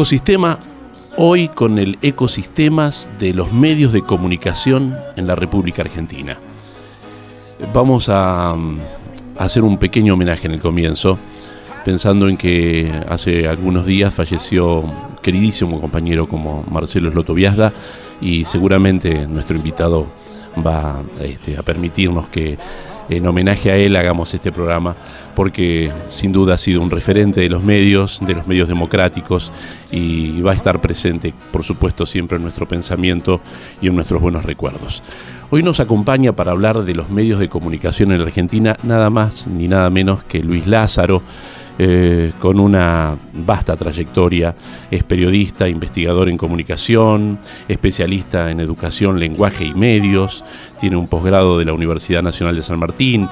Ecosistema 0.00 0.58
hoy 1.18 1.48
con 1.48 1.78
el 1.78 1.98
ecosistemas 2.00 3.10
de 3.18 3.34
los 3.34 3.52
medios 3.52 3.92
de 3.92 4.00
comunicación 4.00 4.96
en 5.14 5.26
la 5.26 5.34
República 5.34 5.82
Argentina. 5.82 6.38
Vamos 7.74 8.08
a, 8.08 8.56
hacer 9.36 9.62
un 9.62 9.76
pequeño 9.76 10.14
homenaje 10.14 10.46
en 10.46 10.54
el 10.54 10.60
comienzo, 10.60 11.18
pensando 11.84 12.30
en 12.30 12.38
que 12.38 12.90
hace 13.10 13.46
algunos 13.46 13.84
días 13.84 14.14
falleció 14.14 14.78
un 14.78 15.16
queridísimo 15.20 15.78
compañero 15.78 16.26
como 16.26 16.64
Marcelo 16.70 17.10
Slotoviazda 17.10 17.74
y 18.22 18.46
seguramente 18.46 19.26
nuestro 19.26 19.54
invitado 19.54 20.06
va 20.66 21.02
este, 21.20 21.58
a 21.58 21.62
permitirnos 21.62 22.30
que 22.30 22.56
en 23.10 23.26
homenaje 23.26 23.72
a 23.72 23.76
él 23.76 23.96
hagamos 23.96 24.32
este 24.32 24.52
programa, 24.52 24.94
porque 25.34 25.90
sin 26.06 26.32
duda 26.32 26.54
ha 26.54 26.58
sido 26.58 26.80
un 26.80 26.90
referente 26.90 27.40
de 27.40 27.50
los 27.50 27.62
medios, 27.62 28.24
de 28.24 28.34
los 28.34 28.46
medios 28.46 28.68
democráticos, 28.68 29.52
y 29.90 30.40
va 30.40 30.52
a 30.52 30.54
estar 30.54 30.80
presente, 30.80 31.34
por 31.50 31.64
supuesto, 31.64 32.06
siempre 32.06 32.36
en 32.36 32.42
nuestro 32.44 32.68
pensamiento 32.68 33.40
y 33.82 33.88
en 33.88 33.96
nuestros 33.96 34.22
buenos 34.22 34.44
recuerdos. 34.44 35.02
Hoy 35.50 35.64
nos 35.64 35.80
acompaña 35.80 36.32
para 36.32 36.52
hablar 36.52 36.84
de 36.84 36.94
los 36.94 37.10
medios 37.10 37.40
de 37.40 37.48
comunicación 37.48 38.12
en 38.12 38.18
la 38.18 38.26
Argentina 38.26 38.76
nada 38.84 39.10
más 39.10 39.48
ni 39.48 39.66
nada 39.66 39.90
menos 39.90 40.22
que 40.22 40.44
Luis 40.44 40.68
Lázaro, 40.68 41.22
eh, 41.78 42.32
con 42.38 42.60
una 42.60 43.16
vasta 43.32 43.76
trayectoria. 43.76 44.54
Es 44.90 45.04
periodista, 45.04 45.68
investigador 45.68 46.28
en 46.28 46.36
comunicación, 46.36 47.38
especialista 47.68 48.50
en 48.50 48.60
educación, 48.60 49.18
lenguaje 49.18 49.64
y 49.64 49.74
medios. 49.74 50.44
Tiene 50.78 50.96
un 50.96 51.08
posgrado 51.08 51.58
de 51.58 51.64
la 51.64 51.72
Universidad 51.72 52.22
Nacional 52.22 52.56
de 52.56 52.62
San 52.62 52.78
Martín 52.78 53.28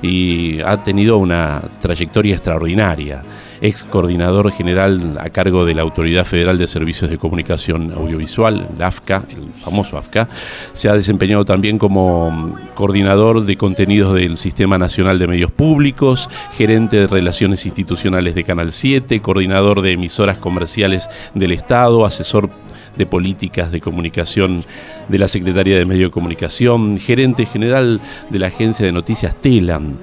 y 0.00 0.60
ha 0.60 0.82
tenido 0.82 1.18
una 1.18 1.62
trayectoria 1.80 2.34
extraordinaria 2.34 3.22
ex 3.62 3.84
coordinador 3.84 4.50
general 4.50 5.18
a 5.20 5.30
cargo 5.30 5.64
de 5.64 5.74
la 5.74 5.82
Autoridad 5.82 6.24
Federal 6.24 6.58
de 6.58 6.66
Servicios 6.66 7.08
de 7.08 7.16
Comunicación 7.16 7.92
Audiovisual, 7.92 8.68
la 8.76 8.88
AFCA, 8.88 9.22
el 9.30 9.52
famoso 9.54 9.96
AFCA. 9.96 10.28
Se 10.72 10.88
ha 10.88 10.94
desempeñado 10.94 11.44
también 11.44 11.78
como 11.78 12.54
coordinador 12.74 13.44
de 13.46 13.56
contenidos 13.56 14.14
del 14.14 14.36
Sistema 14.36 14.78
Nacional 14.78 15.20
de 15.20 15.28
Medios 15.28 15.52
Públicos, 15.52 16.28
gerente 16.56 16.96
de 16.96 17.06
Relaciones 17.06 17.64
Institucionales 17.64 18.34
de 18.34 18.42
Canal 18.42 18.72
7, 18.72 19.22
coordinador 19.22 19.80
de 19.80 19.92
emisoras 19.92 20.38
comerciales 20.38 21.08
del 21.34 21.52
Estado, 21.52 22.04
asesor 22.04 22.50
de 22.96 23.06
políticas 23.06 23.72
de 23.72 23.80
comunicación 23.80 24.64
de 25.08 25.18
la 25.18 25.28
Secretaría 25.28 25.78
de 25.78 25.84
Medio 25.84 26.06
de 26.06 26.10
Comunicación, 26.10 26.98
gerente 26.98 27.46
general 27.46 28.00
de 28.28 28.38
la 28.38 28.48
agencia 28.48 28.84
de 28.84 28.92
noticias 28.92 29.34
TELAM. 29.36 29.94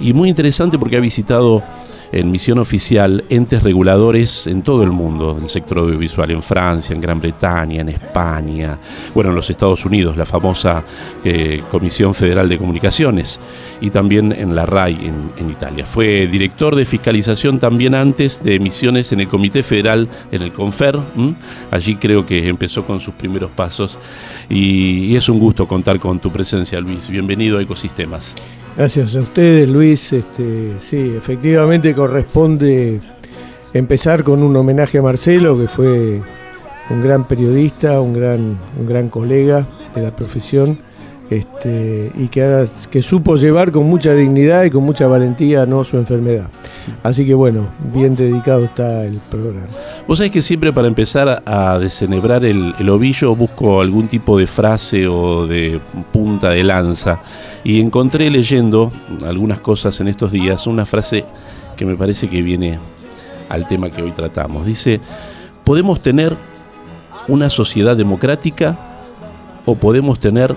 Y 0.00 0.12
muy 0.12 0.28
interesante 0.28 0.78
porque 0.78 0.96
ha 0.96 1.00
visitado 1.00 1.62
en 2.14 2.30
misión 2.30 2.58
oficial 2.58 3.24
entes 3.28 3.62
reguladores 3.62 4.46
en 4.46 4.62
todo 4.62 4.84
el 4.84 4.90
mundo 4.90 5.34
del 5.34 5.48
sector 5.48 5.78
audiovisual, 5.78 6.30
en 6.30 6.42
Francia, 6.42 6.94
en 6.94 7.00
Gran 7.00 7.20
Bretaña, 7.20 7.80
en 7.80 7.88
España, 7.88 8.78
bueno, 9.12 9.30
en 9.30 9.36
los 9.36 9.50
Estados 9.50 9.84
Unidos, 9.84 10.16
la 10.16 10.24
famosa 10.24 10.84
eh, 11.24 11.62
Comisión 11.70 12.14
Federal 12.14 12.48
de 12.48 12.56
Comunicaciones, 12.56 13.40
y 13.80 13.90
también 13.90 14.30
en 14.30 14.54
la 14.54 14.64
RAI 14.64 14.94
en, 14.94 15.50
Italia. 15.50 15.84
Fue 15.84 16.26
director 16.26 16.74
de 16.74 16.84
fiscalización 16.84 17.58
también 17.58 17.94
antes 17.94 18.42
de 18.42 18.54
emisiones 18.54 19.12
en 19.12 19.20
el 19.20 19.28
Comité 19.28 19.62
Federal, 19.62 20.08
en 20.32 20.42
el 20.42 20.52
CONFER. 20.52 20.98
Allí 21.70 21.96
creo 21.96 22.24
que 22.24 22.48
empezó 22.48 22.84
con 22.86 23.00
sus 23.00 23.14
primeros 23.14 23.50
pasos 23.50 23.98
y 24.48 25.14
es 25.14 25.28
un 25.28 25.38
gusto 25.38 25.68
contar 25.68 26.00
con 26.00 26.18
tu 26.18 26.32
presencia, 26.32 26.80
Luis. 26.80 27.08
Bienvenido 27.08 27.58
a 27.58 27.62
Ecosistemas. 27.62 28.34
Gracias 28.76 29.14
a 29.14 29.20
ustedes, 29.20 29.68
Luis. 29.68 30.12
Este, 30.12 30.72
sí, 30.80 31.14
efectivamente 31.16 31.94
corresponde 31.94 33.00
empezar 33.72 34.24
con 34.24 34.42
un 34.42 34.56
homenaje 34.56 34.98
a 34.98 35.02
Marcelo, 35.02 35.56
que 35.56 35.68
fue 35.68 36.20
un 36.90 37.00
gran 37.00 37.28
periodista, 37.28 38.00
un 38.00 38.12
gran, 38.12 38.58
un 38.78 38.86
gran 38.86 39.08
colega 39.08 39.66
de 39.94 40.02
la 40.02 40.14
profesión 40.14 40.76
este, 41.30 42.10
y 42.16 42.28
que, 42.28 42.66
que 42.90 43.02
supo 43.02 43.36
llevar 43.36 43.70
con 43.70 43.84
mucha 43.84 44.12
dignidad 44.12 44.64
y 44.64 44.70
con 44.70 44.82
mucha 44.82 45.06
valentía 45.06 45.66
¿no? 45.66 45.84
su 45.84 45.96
enfermedad. 45.96 46.50
Así 47.02 47.24
que 47.24 47.34
bueno, 47.34 47.68
bien 47.92 48.16
dedicado 48.16 48.64
está 48.64 49.04
el 49.04 49.18
programa. 49.30 49.68
Vos 50.06 50.18
sabés 50.18 50.32
que 50.32 50.42
siempre 50.42 50.70
para 50.70 50.86
empezar 50.86 51.42
a 51.46 51.78
desenebrar 51.78 52.44
el, 52.44 52.74
el 52.78 52.90
ovillo 52.90 53.34
busco 53.34 53.80
algún 53.80 54.06
tipo 54.06 54.36
de 54.36 54.46
frase 54.46 55.08
o 55.08 55.46
de 55.46 55.80
punta 56.12 56.50
de 56.50 56.62
lanza 56.62 57.22
y 57.64 57.80
encontré 57.80 58.28
leyendo 58.28 58.92
algunas 59.24 59.60
cosas 59.60 59.98
en 60.00 60.08
estos 60.08 60.30
días 60.30 60.66
una 60.66 60.84
frase 60.84 61.24
que 61.74 61.86
me 61.86 61.96
parece 61.96 62.28
que 62.28 62.42
viene 62.42 62.78
al 63.48 63.66
tema 63.66 63.88
que 63.88 64.02
hoy 64.02 64.12
tratamos. 64.12 64.66
Dice, 64.66 65.00
podemos 65.64 66.00
tener 66.00 66.36
una 67.26 67.48
sociedad 67.48 67.96
democrática 67.96 68.76
o 69.64 69.74
podemos 69.74 70.18
tener 70.20 70.54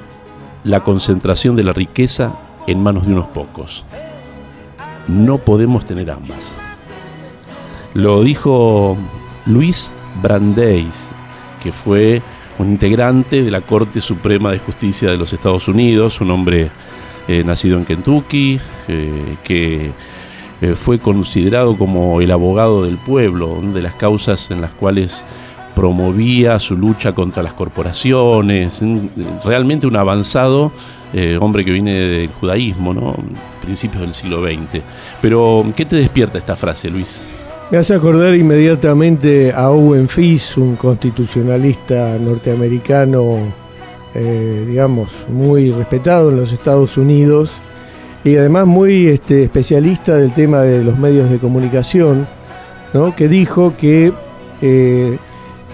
la 0.66 0.84
concentración 0.84 1.56
de 1.56 1.64
la 1.64 1.72
riqueza 1.72 2.34
en 2.68 2.84
manos 2.84 3.08
de 3.08 3.14
unos 3.14 3.28
pocos. 3.28 3.86
No 5.08 5.38
podemos 5.38 5.86
tener 5.86 6.12
ambas. 6.12 6.54
Lo 7.94 8.22
dijo 8.24 8.98
Luis 9.48 9.94
Brandeis, 10.22 11.12
que 11.64 11.72
fue 11.72 12.22
un 12.60 12.72
integrante 12.72 13.44
de 13.44 13.52
la 13.52 13.62
Corte 13.62 14.02
Suprema 14.02 14.52
de 14.52 14.60
Justicia 14.60 15.10
de 15.10 15.18
los 15.18 15.34
Estados 15.34 15.68
Unidos, 15.68 16.20
un 16.22 16.32
hombre 16.32 16.70
eh, 17.28 17.44
nacido 17.44 17.78
en 17.78 17.86
Kentucky, 17.86 18.60
eh, 18.88 19.36
que 19.44 19.92
eh, 20.62 20.76
fue 20.76 21.00
considerado 21.00 21.78
como 21.78 22.22
el 22.22 22.32
abogado 22.32 22.84
del 22.84 22.98
pueblo, 22.98 23.54
una 23.54 23.74
de 23.74 23.82
las 23.82 23.96
causas 23.96 24.50
en 24.52 24.62
las 24.62 24.72
cuales 24.72 25.24
promovía 25.76 26.60
su 26.60 26.76
lucha 26.76 27.14
contra 27.14 27.44
las 27.44 27.54
corporaciones, 27.54 28.84
realmente 29.46 29.86
un 29.86 29.96
avanzado 29.96 30.72
hombre 31.40 31.64
que 31.64 31.72
viene 31.72 31.94
del 31.94 32.30
judaísmo, 32.30 32.94
¿no? 32.94 33.16
principios 33.62 34.02
del 34.02 34.14
siglo 34.14 34.44
XX. 34.44 34.82
Pero, 35.22 35.64
¿qué 35.76 35.86
te 35.86 35.96
despierta 35.96 36.40
esta 36.40 36.56
frase, 36.56 36.90
Luis? 36.90 37.24
Me 37.70 37.78
hace 37.78 37.94
acordar 37.94 38.34
inmediatamente 38.34 39.52
a 39.52 39.72
Owen 39.72 40.08
Fish, 40.08 40.58
un 40.58 40.78
constitucionalista 40.78 42.18
norteamericano, 42.18 43.40
eh, 44.16 44.64
digamos, 44.66 45.26
muy 45.28 45.72
respetado 45.74 46.30
en 46.30 46.38
los 46.38 46.54
Estados 46.54 46.98
Unidos 46.98 47.52
y 48.24 48.38
además 48.38 48.68
muy 48.68 49.08
este, 49.08 49.44
especialista 49.44 50.16
del 50.16 50.34
tema 50.34 50.62
de 50.62 50.82
los 50.82 50.98
medios 50.98 51.30
de 51.30 51.40
comunicación, 51.40 52.26
¿no? 52.94 53.14
que 53.14 53.28
dijo 53.28 53.76
que 53.76 54.14
eh, 54.62 55.18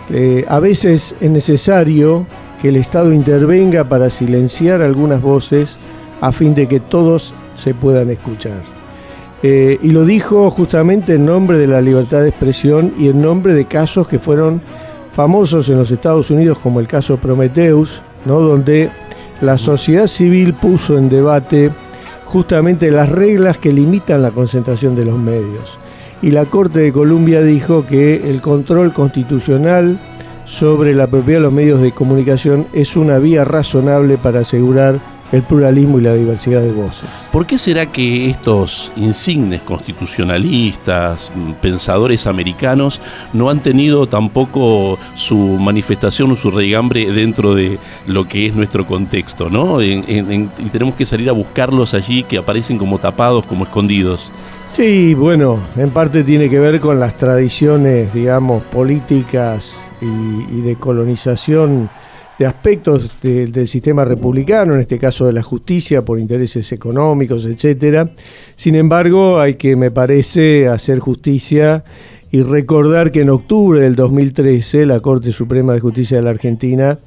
eh, 0.10 0.46
a 0.48 0.60
veces 0.60 1.14
es 1.22 1.30
necesario 1.30 2.26
que 2.60 2.70
el 2.70 2.78
Estado 2.78 3.14
intervenga 3.14 3.84
para 3.84 4.10
silenciar 4.10 4.82
algunas 4.82 5.22
voces 5.22 5.78
a 6.22 6.32
fin 6.32 6.56
de 6.56 6.68
que 6.68 6.80
todos 6.80 7.36
se 7.54 7.76
puedan 7.76 8.10
escuchar. 8.10 8.73
Eh, 9.46 9.78
y 9.82 9.90
lo 9.90 10.06
dijo 10.06 10.50
justamente 10.50 11.16
en 11.16 11.26
nombre 11.26 11.58
de 11.58 11.68
la 11.68 11.82
libertad 11.82 12.22
de 12.22 12.30
expresión 12.30 12.94
y 12.98 13.10
en 13.10 13.22
nombre 13.22 13.54
de 13.54 13.66
casos 13.66 14.08
que 14.08 14.18
fueron 14.18 14.62
famosos 15.12 15.68
en 15.68 15.78
los 15.78 15.92
Estados 15.92 16.32
Unidos, 16.32 16.58
como 16.60 16.80
el 16.80 16.88
caso 16.88 17.18
Prometheus, 17.18 18.02
¿no? 18.26 18.40
donde 18.40 18.90
la 19.42 19.58
sociedad 19.58 20.08
civil 20.08 20.54
puso 20.54 20.98
en 20.98 21.10
debate 21.10 21.72
justamente 22.24 22.90
las 22.90 23.10
reglas 23.10 23.58
que 23.58 23.74
limitan 23.74 24.22
la 24.22 24.32
concentración 24.32 24.96
de 24.96 25.06
los 25.06 25.20
medios. 25.20 25.78
Y 26.22 26.32
la 26.32 26.46
Corte 26.46 26.80
de 26.80 26.94
Columbia 26.94 27.42
dijo 27.42 27.86
que 27.86 28.30
el 28.30 28.40
control 28.40 28.94
constitucional 28.94 30.00
sobre 30.46 30.96
la 30.96 31.08
propiedad 31.08 31.40
de 31.40 31.44
los 31.44 31.54
medios 31.54 31.82
de 31.82 31.92
comunicación 31.92 32.66
es 32.72 32.96
una 32.96 33.20
vía 33.20 33.44
razonable 33.44 34.18
para 34.18 34.40
asegurar 34.40 35.00
el 35.34 35.42
pluralismo 35.42 36.00
y 36.00 36.04
la 36.04 36.14
diversidad 36.14 36.62
de 36.62 36.72
voces. 36.72 37.10
¿Por 37.32 37.48
qué 37.48 37.58
será 37.58 37.88
que 37.88 38.30
estos 38.30 38.94
insignes 38.96 39.64
constitucionalistas, 39.64 41.32
pensadores 41.60 42.28
americanos, 42.28 43.02
no 43.34 43.50
han 43.50 43.60
tenido 43.60 44.06
tampoco 44.08 45.00
su 45.16 45.38
manifestación 45.38 46.32
o 46.32 46.36
su 46.36 46.52
reigambre 46.52 47.12
dentro 47.12 47.56
de 47.56 47.80
lo 48.06 48.28
que 48.28 48.46
es 48.46 48.54
nuestro 48.54 48.86
contexto, 48.86 49.50
¿no? 49.50 49.82
y 49.82 50.02
tenemos 50.72 50.94
que 50.94 51.06
salir 51.06 51.30
a 51.30 51.34
buscarlos 51.34 51.96
allí 51.96 52.24
que 52.24 52.38
aparecen 52.38 52.78
como 52.78 53.00
tapados, 53.00 53.46
como 53.48 53.64
escondidos. 53.64 54.32
Sí, 54.68 55.14
bueno, 55.16 55.60
en 55.76 55.90
parte 55.90 56.24
tiene 56.24 56.50
que 56.50 56.60
ver 56.60 56.80
con 56.80 57.00
las 57.00 57.18
tradiciones, 57.18 58.14
digamos, 58.14 58.64
políticas 58.64 59.80
y, 60.00 60.06
y 60.58 60.62
de 60.62 60.76
colonización 60.76 61.90
de 62.40 62.46
aspectos 62.46 63.12
del 63.22 63.68
sistema 63.68 64.06
republicano, 64.06 64.74
en 64.74 64.82
este 64.82 64.98
caso 64.98 65.26
de 65.26 65.34
la 65.34 65.44
justicia, 65.44 66.04
por 66.04 66.20
intereses 66.20 66.72
económicos, 66.72 67.46
etcétera. 67.46 68.10
Sin 68.56 68.76
embargo, 68.76 69.40
hay 69.40 69.56
que, 69.56 69.76
me 69.76 69.92
parece, 69.92 70.68
hacer 70.68 71.00
justicia 71.00 71.84
y 72.32 72.42
recordar 72.42 73.12
que 73.12 73.22
en 73.22 73.30
octubre 73.30 73.80
del 73.80 73.96
2013 73.96 74.88
la 74.88 75.00
Corte 75.02 75.32
Suprema 75.32 75.74
de 75.74 75.80
Justicia 75.80 76.18
de 76.18 76.24
la 76.24 76.32
Argentina 76.32 76.98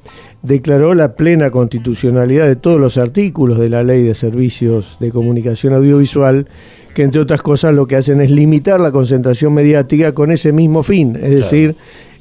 declaró 0.41 0.93
la 0.93 1.15
plena 1.15 1.51
constitucionalidad 1.51 2.47
de 2.47 2.55
todos 2.55 2.79
los 2.79 2.97
artículos 2.97 3.59
de 3.59 3.69
la 3.69 3.83
Ley 3.83 4.03
de 4.03 4.15
Servicios 4.15 4.95
de 5.01 5.11
Comunicación 5.11 5.73
Audiovisual, 5.73 6.47
que 6.93 7.03
entre 7.03 7.19
otras 7.19 7.41
cosas 7.41 7.73
lo 7.73 7.87
que 7.87 7.97
hacen 7.97 8.21
es 8.21 8.31
limitar 8.31 8.79
la 8.79 8.93
concentración 8.93 9.53
mediática 9.53 10.13
con 10.13 10.31
ese 10.31 10.53
mismo 10.53 10.81
fin, 10.81 11.17
es 11.21 11.31
decir, 11.31 11.75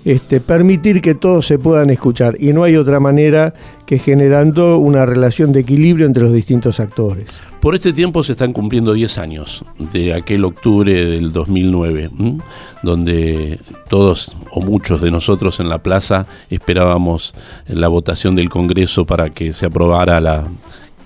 este, 0.06 0.40
permitir 0.40 1.02
que 1.02 1.16
todos 1.16 1.48
se 1.48 1.58
puedan 1.58 1.90
escuchar. 1.90 2.36
Y 2.38 2.52
no 2.52 2.62
hay 2.62 2.76
otra 2.76 3.00
manera 3.00 3.52
que 3.86 3.98
generando 3.98 4.78
una 4.78 5.04
relación 5.04 5.50
de 5.50 5.60
equilibrio 5.60 6.06
entre 6.06 6.22
los 6.22 6.32
distintos 6.32 6.78
actores. 6.78 7.26
Por 7.60 7.74
este 7.74 7.92
tiempo 7.92 8.22
se 8.22 8.32
están 8.32 8.52
cumpliendo 8.52 8.92
10 8.92 9.18
años 9.18 9.64
de 9.92 10.14
aquel 10.14 10.44
octubre 10.44 10.94
del 11.06 11.32
2009, 11.32 12.10
donde 12.84 13.58
todos 13.88 14.36
o 14.52 14.60
muchos 14.60 15.00
de 15.02 15.10
nosotros 15.10 15.58
en 15.58 15.68
la 15.68 15.82
plaza 15.82 16.28
esperábamos 16.50 17.34
la 17.66 17.88
votación 17.88 18.36
del 18.36 18.48
Congreso 18.48 19.06
para 19.06 19.30
que 19.30 19.52
se 19.52 19.66
aprobara 19.66 20.20
la 20.20 20.44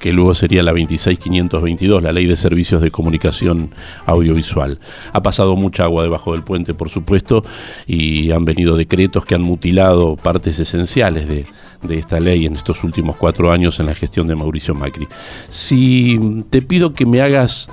que 0.01 0.13
luego 0.13 0.35
sería 0.35 0.63
la 0.65 0.73
26522, 0.73 2.03
la 2.03 2.13
Ley 2.13 2.27
de 2.27 2.35
Servicios 2.35 2.81
de 2.81 2.91
Comunicación 2.91 3.71
Audiovisual. 4.07 4.81
Ha 5.13 5.23
pasado 5.23 5.55
mucha 5.55 5.85
agua 5.85 6.03
debajo 6.03 6.33
del 6.33 6.43
puente, 6.43 6.75
por 6.75 6.89
supuesto, 6.89 7.45
y 7.87 8.33
han 8.33 8.45
venido 8.45 8.77
decretos 8.77 9.25
que 9.25 9.37
han 9.37 9.43
mutilado 9.43 10.17
partes 10.17 10.59
esenciales 10.59 11.29
de, 11.29 11.45
esta 11.89 12.21
ley 12.21 12.47
en 12.47 12.55
estos 12.55 12.83
últimos 12.85 13.17
cuatro 13.17 13.53
años 13.53 13.79
en 13.81 13.87
la 13.87 13.95
gestión 13.95 14.27
de 14.27 14.35
Mauricio 14.35 14.75
Macri. 14.75 15.07
Si 15.49 16.19
te 16.51 16.61
pido 16.63 16.93
que 16.93 17.07
me 17.07 17.21
hagas 17.21 17.71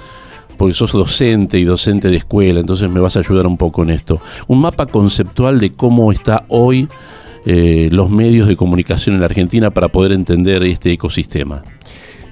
porque 0.57 0.73
sos 0.73 0.91
docente 0.91 1.59
y 1.59 1.65
docente 1.65 2.09
de 2.09 2.17
escuela, 2.17 2.59
entonces 2.59 2.89
me 2.89 2.99
vas 2.99 3.15
a 3.15 3.19
ayudar 3.19 3.47
un 3.47 3.57
poco 3.57 3.83
en 3.83 3.89
esto. 3.91 4.21
Un 4.47 4.61
mapa 4.61 4.85
conceptual 4.85 5.59
de 5.59 5.73
cómo 5.73 6.11
está 6.11 6.45
hoy 6.47 6.87
eh, 7.45 7.87
los 7.91 8.09
medios 8.09 8.47
de 8.47 8.57
comunicación 8.57 9.15
en 9.15 9.21
la 9.21 9.27
Argentina 9.27 9.71
para 9.71 9.87
poder 9.87 10.11
entender 10.11 10.63
este 10.63 10.91
ecosistema. 10.91 11.63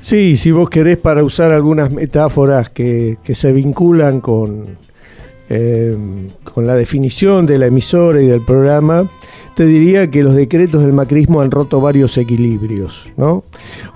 Sí, 0.05 0.37
si 0.37 0.51
vos 0.51 0.69
querés 0.69 0.99
para 0.99 1.23
usar 1.23 1.51
algunas 1.51 1.91
metáforas 1.91 2.69
que, 2.69 3.17
se 3.33 3.51
vinculan 3.51 4.21
con, 4.21 4.77
eh, 5.49 5.97
con 6.43 6.67
la 6.67 6.75
definición 6.75 7.47
de 7.47 7.57
la 7.57 7.65
emisora 7.65 8.21
y 8.21 8.27
del 8.27 8.45
programa, 8.45 9.09
te 9.55 9.65
diría 9.65 10.11
que 10.11 10.21
los 10.21 10.35
decretos 10.35 10.83
del 10.83 10.93
macrismo 10.93 11.41
han 11.41 11.49
roto 11.49 11.81
varios 11.81 12.19
equilibrios. 12.19 13.09
¿no? 13.17 13.45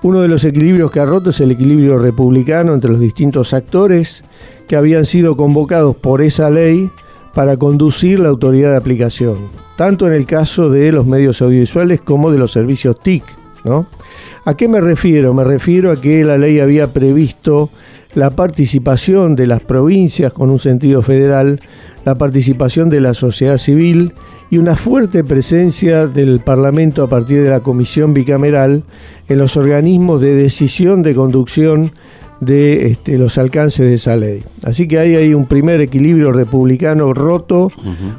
Uno 0.02 0.20
de 0.20 0.26
los 0.26 0.44
equilibrios 0.44 0.90
que 0.90 0.98
ha 0.98 1.06
roto 1.06 1.30
es 1.30 1.38
el 1.38 1.52
equilibrio 1.52 1.96
republicano 1.96 2.74
entre 2.74 2.90
los 2.90 2.98
distintos 2.98 3.54
actores 3.54 4.24
que 4.66 4.74
habían 4.74 5.04
sido 5.04 5.36
convocados 5.36 5.94
por 5.94 6.22
esa 6.22 6.50
ley 6.50 6.90
para 7.34 7.56
conducir 7.56 8.18
la 8.18 8.30
autoridad 8.30 8.72
de 8.72 8.78
aplicación, 8.78 9.48
tanto 9.76 10.08
en 10.08 10.14
el 10.14 10.26
caso 10.26 10.70
de 10.70 10.90
los 10.90 11.06
medios 11.06 11.40
audiovisuales 11.40 12.00
como 12.00 12.32
de 12.32 12.38
los 12.38 12.50
servicios 12.50 12.98
TIC. 12.98 13.22
¿no? 13.64 13.86
¿A 14.44 14.54
qué 14.54 14.68
me 14.68 14.80
refiero? 14.80 15.34
Me 15.34 15.44
refiero 15.44 15.92
a 15.92 16.00
que 16.00 16.24
la 16.24 16.38
ley 16.38 16.60
había 16.60 16.92
previsto 16.92 17.70
la 18.14 18.30
participación 18.30 19.36
de 19.36 19.46
las 19.46 19.60
provincias 19.60 20.32
con 20.32 20.50
un 20.50 20.58
sentido 20.58 21.02
federal, 21.02 21.60
la 22.04 22.16
participación 22.16 22.90
de 22.90 23.00
la 23.00 23.14
sociedad 23.14 23.58
civil 23.58 24.14
y 24.50 24.58
una 24.58 24.74
fuerte 24.74 25.22
presencia 25.22 26.06
del 26.06 26.40
Parlamento 26.40 27.04
a 27.04 27.08
partir 27.08 27.42
de 27.42 27.50
la 27.50 27.60
comisión 27.60 28.14
bicameral 28.14 28.82
en 29.28 29.38
los 29.38 29.56
organismos 29.56 30.20
de 30.20 30.34
decisión 30.34 31.02
de 31.02 31.14
conducción 31.14 31.92
de 32.40 32.86
este, 32.86 33.18
los 33.18 33.36
alcances 33.38 33.86
de 33.86 33.94
esa 33.94 34.16
ley. 34.16 34.42
Así 34.62 34.88
que 34.88 34.98
ahí 34.98 35.14
hay 35.14 35.34
un 35.34 35.46
primer 35.46 35.80
equilibrio 35.80 36.32
republicano 36.32 37.12
roto 37.12 37.70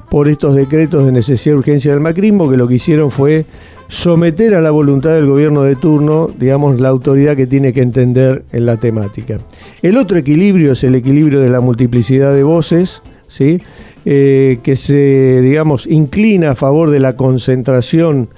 por 0.09 0.27
estos 0.27 0.55
decretos 0.55 1.05
de 1.05 1.11
necesidad 1.11 1.55
y 1.55 1.57
urgencia 1.57 1.91
del 1.91 2.01
macrismo 2.01 2.49
que 2.49 2.55
lo 2.55 2.67
que 2.67 2.75
hicieron 2.75 3.09
fue 3.09 3.45
someter 3.91 4.55
a 4.55 4.61
la 4.61 4.71
voluntad 4.71 5.13
del 5.13 5.25
gobierno 5.25 5.63
de 5.63 5.75
turno, 5.75 6.29
digamos, 6.39 6.79
la 6.79 6.87
autoridad 6.87 7.35
que 7.35 7.45
tiene 7.45 7.73
que 7.73 7.81
entender 7.81 8.45
en 8.53 8.65
la 8.65 8.77
temática. 8.77 9.37
El 9.81 9.97
otro 9.97 10.17
equilibrio 10.17 10.71
es 10.71 10.83
el 10.85 10.95
equilibrio 10.95 11.41
de 11.41 11.49
la 11.49 11.59
multiplicidad 11.59 12.33
de 12.33 12.43
voces, 12.43 13.01
¿sí? 13.27 13.61
Eh, 14.05 14.59
que 14.63 14.77
se, 14.77 15.41
digamos, 15.41 15.87
inclina 15.87 16.51
a 16.51 16.55
favor 16.55 16.89
de 16.89 17.01
la 17.01 17.17
concentración 17.17 18.29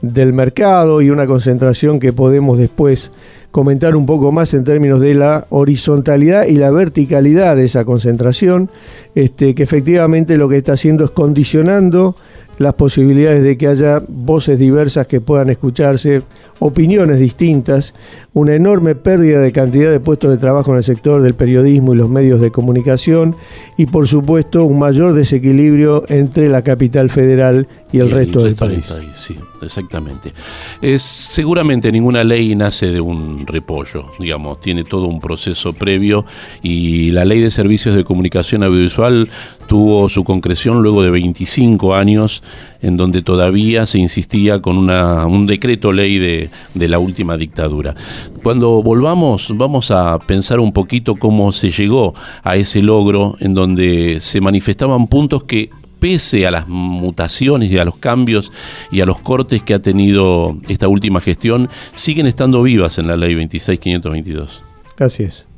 del 0.00 0.32
mercado 0.32 1.02
y 1.02 1.10
una 1.10 1.26
concentración 1.26 1.98
que 1.98 2.12
podemos 2.12 2.56
después 2.56 3.10
comentar 3.50 3.96
un 3.96 4.06
poco 4.06 4.30
más 4.30 4.54
en 4.54 4.62
términos 4.62 5.00
de 5.00 5.14
la 5.14 5.46
horizontalidad 5.50 6.46
y 6.46 6.54
la 6.54 6.70
verticalidad 6.70 7.56
de 7.56 7.64
esa 7.64 7.84
concentración, 7.84 8.70
este, 9.16 9.56
que 9.56 9.64
efectivamente 9.64 10.36
lo 10.36 10.48
que 10.48 10.58
está 10.58 10.74
haciendo 10.74 11.04
es 11.04 11.10
condicionando 11.10 12.14
las 12.60 12.74
posibilidades 12.74 13.42
de 13.42 13.56
que 13.56 13.68
haya 13.68 14.02
voces 14.06 14.58
diversas 14.58 15.06
que 15.06 15.22
puedan 15.22 15.48
escucharse, 15.48 16.20
opiniones 16.58 17.18
distintas, 17.18 17.94
una 18.32 18.54
enorme 18.54 18.94
pérdida 18.94 19.40
de 19.40 19.50
cantidad 19.50 19.90
de 19.90 19.98
puestos 19.98 20.30
de 20.30 20.36
trabajo 20.36 20.70
en 20.70 20.78
el 20.78 20.84
sector 20.84 21.20
del 21.22 21.34
periodismo 21.34 21.94
y 21.94 21.96
los 21.96 22.08
medios 22.08 22.40
de 22.40 22.52
comunicación 22.52 23.34
y 23.76 23.86
por 23.86 24.06
supuesto 24.06 24.64
un 24.64 24.78
mayor 24.78 25.14
desequilibrio 25.14 26.04
entre 26.08 26.48
la 26.48 26.62
capital 26.62 27.10
federal 27.10 27.66
y 27.92 27.98
el, 27.98 28.10
resto, 28.10 28.44
del 28.44 28.54
país. 28.54 28.84
Sí, 29.14 29.36
exactamente. 29.62 30.32
Es, 30.80 31.02
seguramente 31.02 31.90
ninguna 31.90 32.22
ley 32.22 32.54
nace 32.54 32.86
de 32.86 33.00
un 33.00 33.46
repollo, 33.46 34.06
digamos, 34.20 34.60
tiene 34.60 34.84
todo 34.84 35.06
un 35.06 35.20
proceso 35.20 35.72
previo 35.72 36.24
y 36.62 37.10
la 37.10 37.24
ley 37.24 37.40
de 37.40 37.50
servicios 37.50 37.96
de 37.96 38.04
comunicación 38.04 38.62
audiovisual 38.62 39.28
tuvo 39.66 40.08
su 40.08 40.24
concreción 40.24 40.82
luego 40.82 41.02
de 41.02 41.10
25 41.10 41.94
años 41.94 42.42
en 42.82 42.96
donde 42.96 43.22
todavía 43.22 43.86
se 43.86 43.98
insistía 43.98 44.62
con 44.62 44.76
una, 44.76 45.26
un 45.26 45.46
decreto 45.46 45.92
ley 45.92 46.18
de, 46.18 46.50
de 46.74 46.88
la 46.88 46.98
última 46.98 47.36
dictadura. 47.36 47.94
Cuando 48.42 48.82
volvamos 48.82 49.52
vamos 49.56 49.90
a 49.90 50.18
pensar 50.18 50.60
un 50.60 50.72
poquito 50.72 51.16
cómo 51.16 51.52
se 51.52 51.70
llegó 51.70 52.14
a 52.42 52.56
ese 52.56 52.82
logro 52.82 53.36
en 53.40 53.54
donde 53.54 54.18
se 54.20 54.40
manifestaban 54.40 55.06
puntos 55.06 55.44
que 55.44 55.70
pese 56.00 56.46
a 56.46 56.50
las 56.50 56.66
mutaciones 56.66 57.70
y 57.70 57.78
a 57.78 57.84
los 57.84 57.96
cambios 57.96 58.50
y 58.90 59.02
a 59.02 59.06
los 59.06 59.20
cortes 59.20 59.62
que 59.62 59.74
ha 59.74 59.78
tenido 59.78 60.56
esta 60.68 60.88
última 60.88 61.20
gestión, 61.20 61.68
siguen 61.92 62.26
estando 62.26 62.62
vivas 62.62 62.98
en 62.98 63.06
la 63.06 63.16
ley 63.16 63.34
26522. 63.34 64.62
Así 64.98 65.24
es. 65.24 65.49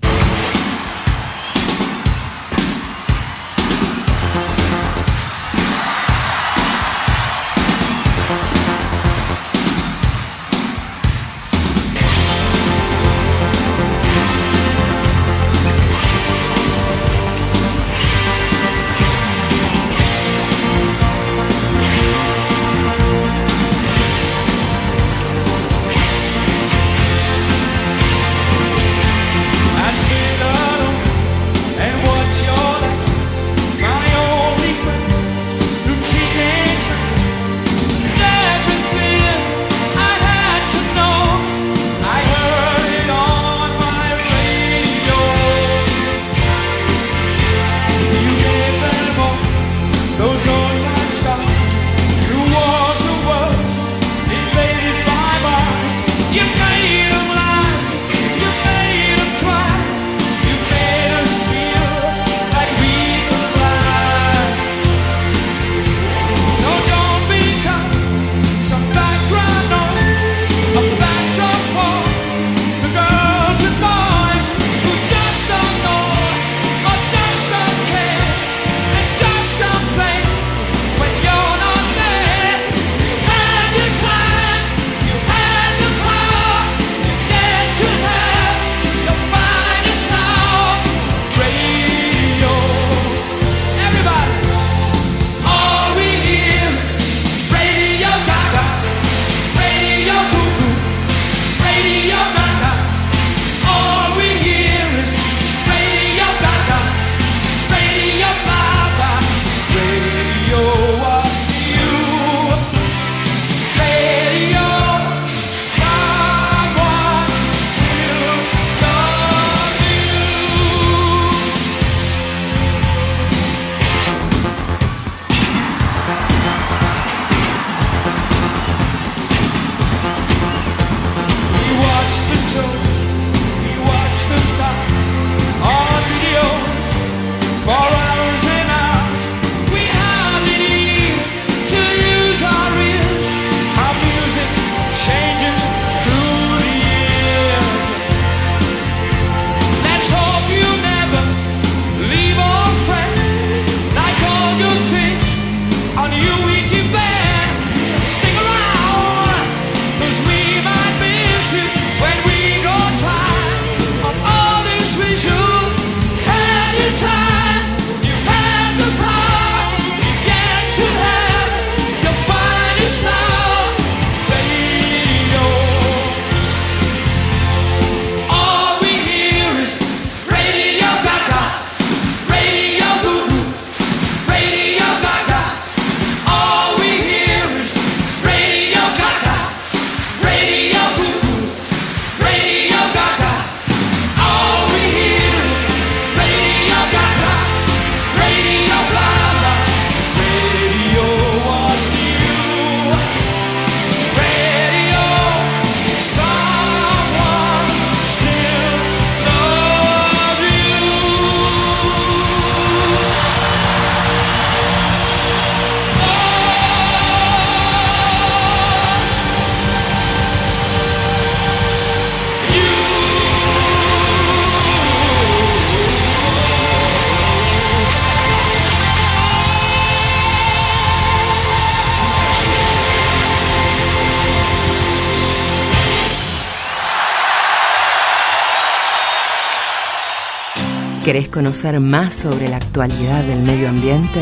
¿Querés 241.05 241.29
conocer 241.29 241.81
más 241.81 242.15
sobre 242.15 242.47
la 242.47 242.59
actualidad 242.59 243.25
del 243.25 243.43
medio 243.43 243.69
ambiente? 243.69 244.21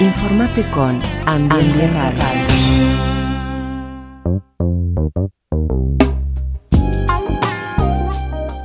Informate 0.00 0.62
con 0.70 1.00
Ambiente 1.24 1.90
Radio. 1.90 2.38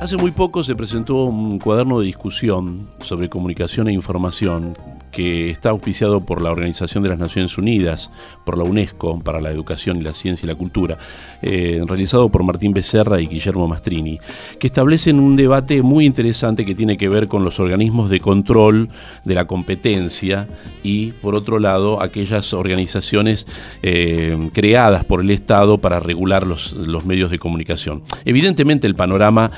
Hace 0.02 0.18
muy 0.18 0.32
poco 0.32 0.62
se 0.62 0.76
presentó 0.76 1.24
un 1.24 1.58
cuaderno 1.58 2.00
de 2.00 2.04
discusión 2.04 2.90
sobre 3.00 3.30
comunicación 3.30 3.88
e 3.88 3.94
información 3.94 4.76
que 5.12 5.48
está 5.48 5.70
auspiciado 5.70 6.26
por 6.26 6.42
la 6.42 6.50
Organización 6.50 7.02
de 7.04 7.08
las 7.08 7.18
Naciones 7.18 7.56
Unidas, 7.56 8.10
por 8.44 8.58
la 8.58 8.64
UNESCO 8.64 9.20
para 9.20 9.40
la 9.40 9.50
Educación 9.50 9.98
y 9.98 10.02
la 10.02 10.12
Ciencia 10.12 10.46
y 10.46 10.48
la 10.48 10.54
Cultura, 10.54 10.98
eh, 11.42 11.82
realizado 11.86 12.28
por 12.28 12.44
Martín 12.44 12.72
Becerra 12.72 13.20
y 13.20 13.26
Guillermo 13.26 13.68
Mastrini, 13.68 14.18
que 14.58 14.66
establecen 14.66 15.18
un 15.18 15.36
debate 15.36 15.82
muy 15.82 16.04
interesante 16.04 16.64
que 16.64 16.74
tiene 16.74 16.96
que 16.96 17.08
ver 17.08 17.28
con 17.28 17.44
los 17.44 17.60
organismos 17.60 18.10
de 18.10 18.20
control 18.20 18.88
de 19.24 19.34
la 19.34 19.46
competencia 19.46 20.46
y, 20.82 21.12
por 21.12 21.34
otro 21.34 21.58
lado, 21.58 22.02
aquellas 22.02 22.52
organizaciones 22.52 23.46
eh, 23.82 24.50
creadas 24.52 25.04
por 25.04 25.20
el 25.20 25.30
Estado 25.30 25.78
para 25.78 26.00
regular 26.00 26.46
los, 26.46 26.72
los 26.72 27.04
medios 27.04 27.30
de 27.30 27.38
comunicación. 27.38 28.02
Evidentemente 28.24 28.86
el 28.86 28.94
panorama 28.94 29.50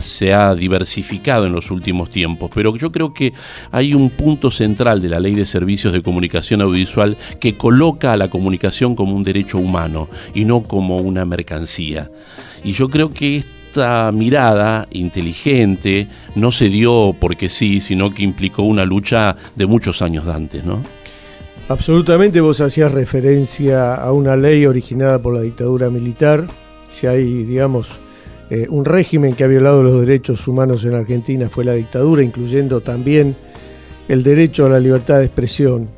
se 0.00 0.34
ha 0.34 0.54
diversificado 0.54 1.46
en 1.46 1.52
los 1.52 1.70
últimos 1.70 2.10
tiempos, 2.10 2.50
pero 2.54 2.76
yo 2.76 2.92
creo 2.92 3.14
que 3.14 3.32
hay 3.70 3.94
un 3.94 4.10
punto 4.10 4.50
central 4.50 5.00
de 5.00 5.08
la 5.08 5.20
Ley 5.20 5.34
de 5.34 5.46
Servicios 5.46 5.92
de 5.92 6.02
Comunicación 6.02 6.62
Audiovisual 6.62 7.16
que 7.40 7.56
coloca 7.56 8.12
a 8.12 8.16
la 8.22 8.30
comunicación 8.30 8.94
como 8.94 9.14
un 9.14 9.24
derecho 9.24 9.58
humano 9.58 10.08
y 10.34 10.44
no 10.44 10.62
como 10.62 10.98
una 10.98 11.24
mercancía. 11.24 12.10
Y 12.64 12.72
yo 12.72 12.88
creo 12.88 13.12
que 13.12 13.38
esta 13.38 14.12
mirada 14.12 14.86
inteligente 14.90 16.06
no 16.34 16.52
se 16.52 16.68
dio 16.68 17.16
porque 17.18 17.48
sí, 17.48 17.80
sino 17.80 18.14
que 18.14 18.22
implicó 18.22 18.62
una 18.62 18.84
lucha 18.84 19.36
de 19.56 19.66
muchos 19.66 20.02
años 20.02 20.26
de 20.26 20.32
antes, 20.32 20.64
¿no? 20.64 20.82
Absolutamente, 21.68 22.40
vos 22.40 22.60
hacías 22.60 22.92
referencia 22.92 23.94
a 23.94 24.12
una 24.12 24.36
ley 24.36 24.66
originada 24.66 25.20
por 25.20 25.34
la 25.34 25.40
dictadura 25.40 25.90
militar. 25.90 26.46
Si 26.90 27.06
hay, 27.06 27.44
digamos, 27.44 27.98
eh, 28.50 28.66
un 28.68 28.84
régimen 28.84 29.34
que 29.34 29.44
ha 29.44 29.46
violado 29.46 29.82
los 29.82 30.00
derechos 30.00 30.46
humanos 30.46 30.84
en 30.84 30.94
Argentina 30.94 31.48
fue 31.48 31.64
la 31.64 31.72
dictadura, 31.72 32.22
incluyendo 32.22 32.82
también 32.82 33.34
el 34.08 34.22
derecho 34.22 34.66
a 34.66 34.68
la 34.68 34.80
libertad 34.80 35.20
de 35.20 35.24
expresión. 35.24 35.88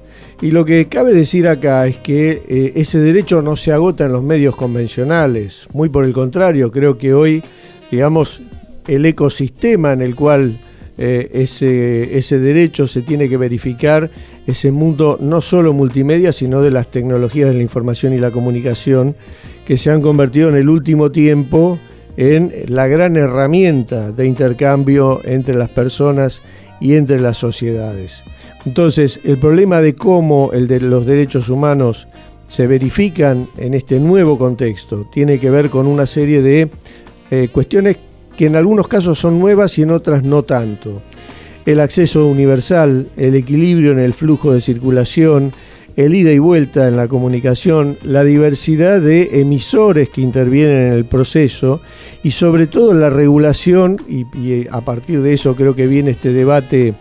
Y 0.44 0.50
lo 0.50 0.66
que 0.66 0.88
cabe 0.88 1.14
decir 1.14 1.48
acá 1.48 1.86
es 1.86 1.96
que 1.96 2.42
eh, 2.46 2.72
ese 2.74 2.98
derecho 2.98 3.40
no 3.40 3.56
se 3.56 3.72
agota 3.72 4.04
en 4.04 4.12
los 4.12 4.22
medios 4.22 4.54
convencionales, 4.54 5.66
muy 5.72 5.88
por 5.88 6.04
el 6.04 6.12
contrario, 6.12 6.70
creo 6.70 6.98
que 6.98 7.14
hoy, 7.14 7.42
digamos, 7.90 8.42
el 8.86 9.06
ecosistema 9.06 9.94
en 9.94 10.02
el 10.02 10.14
cual 10.14 10.60
eh, 10.98 11.30
ese, 11.32 12.18
ese 12.18 12.38
derecho 12.38 12.86
se 12.86 13.00
tiene 13.00 13.30
que 13.30 13.38
verificar, 13.38 14.10
ese 14.46 14.70
mundo 14.70 15.16
no 15.18 15.40
solo 15.40 15.72
multimedia, 15.72 16.30
sino 16.30 16.60
de 16.60 16.70
las 16.70 16.90
tecnologías 16.90 17.48
de 17.48 17.54
la 17.54 17.62
información 17.62 18.12
y 18.12 18.18
la 18.18 18.30
comunicación, 18.30 19.16
que 19.64 19.78
se 19.78 19.90
han 19.90 20.02
convertido 20.02 20.50
en 20.50 20.56
el 20.56 20.68
último 20.68 21.10
tiempo 21.10 21.78
en 22.18 22.52
la 22.66 22.86
gran 22.86 23.16
herramienta 23.16 24.12
de 24.12 24.26
intercambio 24.26 25.22
entre 25.24 25.54
las 25.54 25.70
personas 25.70 26.42
y 26.82 26.96
entre 26.96 27.18
las 27.18 27.38
sociedades. 27.38 28.22
Entonces, 28.66 29.20
el 29.24 29.38
problema 29.38 29.80
de 29.80 29.94
cómo 29.94 30.52
el 30.52 30.66
de 30.66 30.80
los 30.80 31.04
derechos 31.06 31.48
humanos 31.48 32.08
se 32.48 32.66
verifican 32.66 33.48
en 33.56 33.74
este 33.74 33.98
nuevo 34.00 34.38
contexto 34.38 35.06
tiene 35.12 35.38
que 35.38 35.50
ver 35.50 35.70
con 35.70 35.86
una 35.86 36.06
serie 36.06 36.42
de 36.42 36.70
eh, 37.30 37.48
cuestiones 37.50 37.96
que 38.36 38.46
en 38.46 38.56
algunos 38.56 38.88
casos 38.88 39.18
son 39.18 39.38
nuevas 39.38 39.78
y 39.78 39.82
en 39.82 39.90
otras 39.90 40.22
no 40.22 40.42
tanto. 40.42 41.02
El 41.66 41.80
acceso 41.80 42.26
universal, 42.26 43.08
el 43.16 43.34
equilibrio 43.34 43.92
en 43.92 43.98
el 43.98 44.12
flujo 44.12 44.52
de 44.52 44.60
circulación, 44.60 45.52
el 45.96 46.14
ida 46.14 46.32
y 46.32 46.38
vuelta 46.38 46.88
en 46.88 46.96
la 46.96 47.08
comunicación, 47.08 47.96
la 48.02 48.24
diversidad 48.24 49.00
de 49.00 49.40
emisores 49.40 50.08
que 50.08 50.20
intervienen 50.20 50.88
en 50.88 50.92
el 50.92 51.04
proceso 51.04 51.80
y 52.22 52.32
sobre 52.32 52.66
todo 52.66 52.92
la 52.94 53.10
regulación, 53.10 53.98
y, 54.08 54.66
a 54.68 54.80
partir 54.80 55.22
de 55.22 55.34
eso 55.34 55.54
creo 55.54 55.74
que 55.76 55.86
viene 55.86 56.10
este 56.10 56.32
debate 56.32 56.94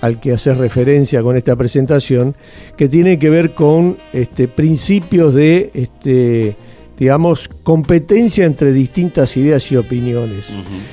al 0.00 0.20
que 0.20 0.32
hace 0.32 0.54
referencia 0.54 1.22
con 1.22 1.36
esta 1.36 1.56
presentación, 1.56 2.34
que 2.76 2.88
tiene 2.88 3.18
que 3.18 3.30
ver 3.30 3.52
con 3.52 3.96
este, 4.12 4.48
principios 4.48 5.34
de, 5.34 5.70
este, 5.74 6.56
digamos, 6.98 7.48
competencia 7.62 8.44
entre 8.44 8.72
distintas 8.72 9.36
ideas 9.36 9.70
y 9.72 9.76
opiniones. 9.76 10.46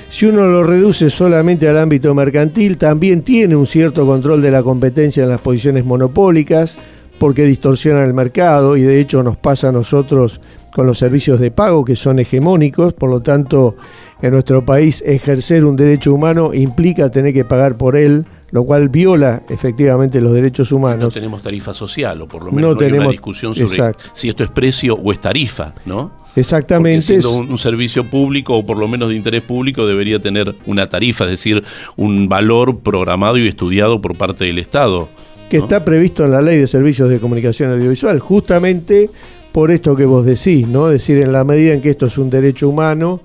Si 0.10 0.26
uno 0.26 0.48
lo 0.48 0.64
reduce 0.64 1.10
solamente 1.10 1.68
al 1.68 1.78
ámbito 1.78 2.14
mercantil, 2.14 2.78
también 2.78 3.22
tiene 3.22 3.56
un 3.56 3.68
cierto 3.68 4.06
control 4.06 4.42
de 4.42 4.52
la 4.52 4.64
competencia 4.64 5.24
en 5.24 5.30
las 5.30 5.42
posiciones 5.42 5.86
monopólicas, 5.86 6.76
porque 7.20 7.46
distorsionan 7.46 8.06
el 8.06 8.14
mercado 8.14 8.78
y 8.78 8.84
de 8.84 9.00
hecho 9.00 9.24
nos 9.24 9.38
pasa 9.38 9.70
a 9.70 9.72
nosotros 9.72 10.40
con 10.74 10.86
los 10.86 11.00
servicios 11.00 11.40
de 11.40 11.50
pago 11.50 11.84
que 11.84 11.96
son 11.96 12.20
hegemónicos, 12.20 12.94
por 12.94 13.10
lo 13.10 13.22
tanto 13.22 13.76
en 14.22 14.32
nuestro 14.32 14.64
país 14.64 15.04
ejercer 15.06 15.66
un 15.66 15.76
derecho 15.76 16.14
humano 16.14 16.54
implica 16.54 17.10
tener 17.10 17.34
que 17.34 17.46
pagar 17.46 17.78
por 17.78 17.96
él, 17.96 18.26
lo 18.52 18.64
cual 18.64 18.90
viola 18.90 19.44
efectivamente 19.50 20.22
los 20.22 20.34
derechos 20.34 20.72
humanos. 20.72 21.00
No 21.00 21.12
tenemos 21.12 21.42
tarifa 21.42 21.74
social, 21.74 22.22
o 22.22 22.28
por 22.28 22.44
lo 22.46 22.52
menos 22.52 22.72
no, 22.72 22.78
tenemos, 22.78 23.00
hay 23.00 23.06
una 23.06 23.12
discusión 23.12 23.56
sobre 23.56 23.94
si 24.14 24.30
esto 24.30 24.44
es 24.44 24.52
precio 24.52 24.96
o 24.96 25.12
es 25.12 25.20
tarifa, 25.20 25.74
¿no? 25.86 26.12
Exactamente. 26.36 27.14
Porque 27.14 27.22
siendo 27.22 27.34
un, 27.34 27.58
servicio 27.58 28.04
público 28.04 28.56
o 28.56 28.66
por 28.66 28.78
lo 28.78 28.88
menos 28.88 29.10
de 29.10 29.16
interés 29.16 29.42
público 29.42 29.88
debería 29.88 30.22
tener 30.22 30.56
una 30.66 30.88
tarifa, 30.88 31.26
es 31.26 31.32
decir, 31.32 31.64
un 31.96 32.30
valor 32.30 32.80
programado 32.80 33.38
y 33.38 33.48
estudiado 33.48 34.02
por 34.02 34.16
parte 34.16 34.46
del 34.46 34.60
Estado 34.60 35.10
que 35.50 35.58
está 35.58 35.86
previsto 35.86 36.26
en 36.26 36.32
la 36.32 36.42
Ley 36.42 36.58
de 36.58 36.68
Servicios 36.68 37.10
de 37.10 37.20
Comunicación 37.20 37.72
Audiovisual, 37.72 38.20
justamente 38.20 39.10
por 39.52 39.72
esto 39.72 39.96
que 39.96 40.06
vos 40.06 40.26
decís, 40.26 40.68
¿no? 40.68 40.88
Es 40.88 40.94
decir, 40.94 41.18
en 41.18 41.32
la 41.32 41.44
medida 41.44 41.74
en 41.74 41.82
que 41.82 41.90
esto 41.90 42.08
es 42.08 42.18
un 42.18 42.30
derecho 42.30 42.70
humano, 42.70 43.22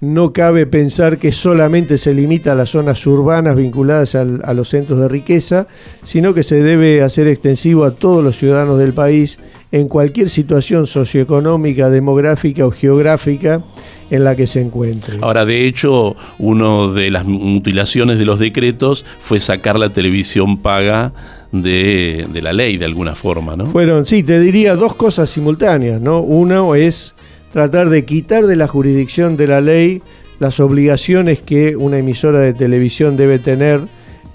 no 0.00 0.32
cabe 0.32 0.66
pensar 0.66 1.18
que 1.18 1.32
solamente 1.32 1.98
se 1.98 2.14
limita 2.14 2.52
a 2.52 2.54
las 2.54 2.70
zonas 2.70 3.04
urbanas 3.06 3.56
vinculadas 3.56 4.14
a 4.14 4.54
los 4.54 4.68
centros 4.68 5.00
de 5.00 5.08
riqueza, 5.08 5.66
sino 6.04 6.34
que 6.34 6.44
se 6.44 6.62
debe 6.62 7.02
hacer 7.02 7.26
extensivo 7.26 7.84
a 7.84 7.90
todos 7.90 8.22
los 8.22 8.38
ciudadanos 8.38 8.78
del 8.78 8.92
país 8.92 9.38
en 9.72 9.88
cualquier 9.88 10.30
situación 10.30 10.86
socioeconómica, 10.86 11.90
demográfica 11.90 12.64
o 12.64 12.70
geográfica 12.70 13.62
en 14.10 14.24
la 14.24 14.36
que 14.36 14.46
se 14.46 14.60
encuentre. 14.60 15.18
Ahora, 15.20 15.44
de 15.44 15.66
hecho, 15.66 16.16
una 16.38 16.92
de 16.92 17.10
las 17.10 17.24
mutilaciones 17.24 18.18
de 18.18 18.24
los 18.24 18.38
decretos 18.38 19.04
fue 19.20 19.40
sacar 19.40 19.78
la 19.78 19.90
televisión 19.90 20.58
paga 20.58 21.12
de, 21.52 22.26
la 22.40 22.52
ley 22.52 22.78
de 22.78 22.84
alguna 22.84 23.14
forma, 23.14 23.56
¿no? 23.56 23.66
Fueron, 23.66 24.06
sí, 24.06 24.22
te 24.22 24.40
diría 24.40 24.76
dos 24.76 24.94
cosas 24.94 25.28
simultáneas, 25.28 26.00
¿no? 26.00 26.20
Uno 26.20 26.74
es 26.74 27.14
tratar 27.52 27.90
de 27.90 28.04
quitar 28.04 28.46
de 28.46 28.56
la 28.56 28.68
jurisdicción 28.68 29.36
de 29.36 29.46
la 29.46 29.60
ley 29.60 30.02
las 30.38 30.60
obligaciones 30.60 31.40
que 31.40 31.76
una 31.76 31.98
emisora 31.98 32.38
de 32.40 32.54
televisión 32.54 33.16
debe 33.16 33.38
tener, 33.38 33.80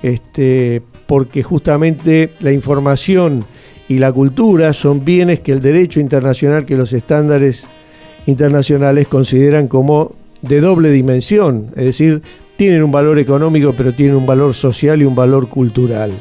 este, 0.01 0.81
porque 1.07 1.43
justamente 1.43 2.31
la 2.41 2.51
información 2.51 3.45
y 3.87 3.99
la 3.99 4.11
cultura 4.11 4.73
son 4.73 5.05
bienes 5.05 5.39
que 5.39 5.53
el 5.53 5.61
derecho 5.61 5.99
internacional, 5.99 6.65
que 6.65 6.75
los 6.75 6.91
estándares 6.93 7.65
internacionales 8.25 9.07
consideran 9.07 9.67
como 9.67 10.13
de 10.41 10.59
doble 10.59 10.91
dimensión, 10.91 11.67
es 11.75 11.85
decir, 11.85 12.21
tienen 12.57 12.83
un 12.83 12.91
valor 12.91 13.17
económico, 13.17 13.73
pero 13.75 13.93
tienen 13.93 14.15
un 14.15 14.25
valor 14.25 14.53
social 14.53 15.01
y 15.01 15.05
un 15.05 15.15
valor 15.15 15.47
cultural 15.47 16.11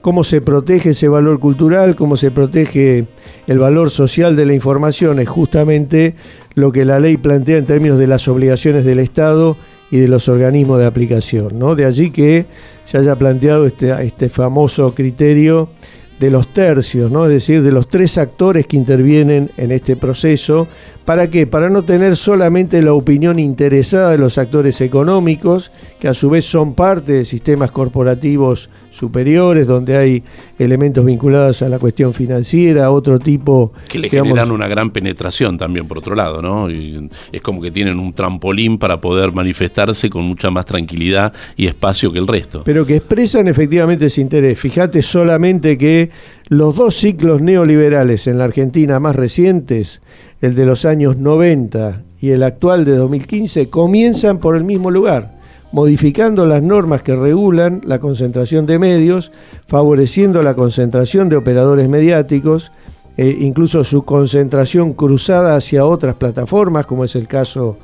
cómo 0.00 0.24
se 0.24 0.40
protege 0.40 0.90
ese 0.90 1.08
valor 1.08 1.40
cultural, 1.40 1.96
cómo 1.96 2.16
se 2.16 2.30
protege 2.30 3.06
el 3.46 3.58
valor 3.58 3.90
social 3.90 4.36
de 4.36 4.46
la 4.46 4.54
información, 4.54 5.18
es 5.18 5.28
justamente 5.28 6.14
lo 6.54 6.72
que 6.72 6.84
la 6.84 7.00
ley 7.00 7.16
plantea 7.16 7.58
en 7.58 7.66
términos 7.66 7.98
de 7.98 8.06
las 8.06 8.28
obligaciones 8.28 8.84
del 8.84 8.98
Estado 8.98 9.56
y 9.90 9.98
de 9.98 10.08
los 10.08 10.28
organismos 10.28 10.78
de 10.78 10.86
aplicación. 10.86 11.58
¿no? 11.58 11.74
De 11.74 11.84
allí 11.84 12.10
que 12.10 12.46
se 12.84 12.98
haya 12.98 13.16
planteado 13.16 13.66
este, 13.66 13.90
este 14.04 14.28
famoso 14.28 14.94
criterio 14.94 15.70
de 16.18 16.30
los 16.30 16.52
tercios, 16.52 17.10
¿no? 17.10 17.26
es 17.26 17.30
decir, 17.30 17.62
de 17.62 17.70
los 17.70 17.88
tres 17.88 18.18
actores 18.18 18.66
que 18.66 18.76
intervienen 18.76 19.50
en 19.56 19.70
este 19.70 19.96
proceso. 19.96 20.66
¿Para 21.04 21.30
qué? 21.30 21.46
Para 21.46 21.70
no 21.70 21.84
tener 21.84 22.16
solamente 22.16 22.82
la 22.82 22.92
opinión 22.92 23.38
interesada 23.38 24.10
de 24.10 24.18
los 24.18 24.36
actores 24.36 24.80
económicos, 24.80 25.70
que 26.00 26.08
a 26.08 26.14
su 26.14 26.28
vez 26.28 26.44
son 26.44 26.74
parte 26.74 27.12
de 27.12 27.24
sistemas 27.24 27.70
corporativos 27.70 28.68
superiores, 28.90 29.66
donde 29.66 29.96
hay 29.96 30.22
elementos 30.58 31.04
vinculados 31.04 31.62
a 31.62 31.68
la 31.68 31.78
cuestión 31.78 32.14
financiera, 32.14 32.90
otro 32.90 33.18
tipo... 33.18 33.72
Que 33.88 33.98
le 33.98 34.08
generan 34.08 34.50
una 34.50 34.68
gran 34.68 34.90
penetración 34.90 35.58
también, 35.58 35.86
por 35.86 35.98
otro 35.98 36.14
lado, 36.14 36.42
¿no? 36.42 36.68
es 36.68 37.40
como 37.42 37.60
que 37.60 37.70
tienen 37.70 37.98
un 37.98 38.12
trampolín 38.12 38.78
para 38.78 39.00
poder 39.00 39.32
manifestarse 39.32 40.10
con 40.10 40.24
mucha 40.24 40.50
más 40.50 40.64
tranquilidad 40.64 41.32
y 41.56 41.66
espacio 41.66 42.12
que 42.12 42.18
el 42.18 42.26
resto. 42.26 42.62
Pero 42.64 42.84
que 42.84 42.96
expresan 42.96 43.48
efectivamente 43.48 44.06
ese 44.06 44.20
interés. 44.20 44.58
Fíjate 44.58 45.02
solamente 45.02 45.78
que 45.78 46.10
los 46.48 46.74
dos 46.76 46.96
ciclos 46.96 47.40
neoliberales 47.40 48.26
en 48.26 48.38
la 48.38 48.44
Argentina 48.44 48.98
más 49.00 49.14
recientes, 49.14 50.00
el 50.40 50.54
de 50.54 50.66
los 50.66 50.84
años 50.84 51.16
90 51.16 52.02
y 52.20 52.30
el 52.30 52.42
actual 52.42 52.84
de 52.84 52.96
2015, 52.96 53.68
comienzan 53.68 54.38
por 54.38 54.56
el 54.56 54.64
mismo 54.64 54.90
lugar 54.90 55.37
modificando 55.72 56.46
las 56.46 56.62
normas 56.62 57.02
que 57.02 57.14
regulan 57.14 57.80
la 57.84 57.98
concentración 57.98 58.66
de 58.66 58.78
medios, 58.78 59.32
favoreciendo 59.66 60.42
la 60.42 60.54
concentración 60.54 61.28
de 61.28 61.36
operadores 61.36 61.88
mediáticos, 61.88 62.72
e 63.16 63.30
incluso 63.40 63.82
su 63.82 64.04
concentración 64.04 64.92
cruzada 64.92 65.56
hacia 65.56 65.84
otras 65.84 66.14
plataformas, 66.14 66.86
como 66.86 67.04
es 67.04 67.16
el 67.16 67.26
caso 67.26 67.76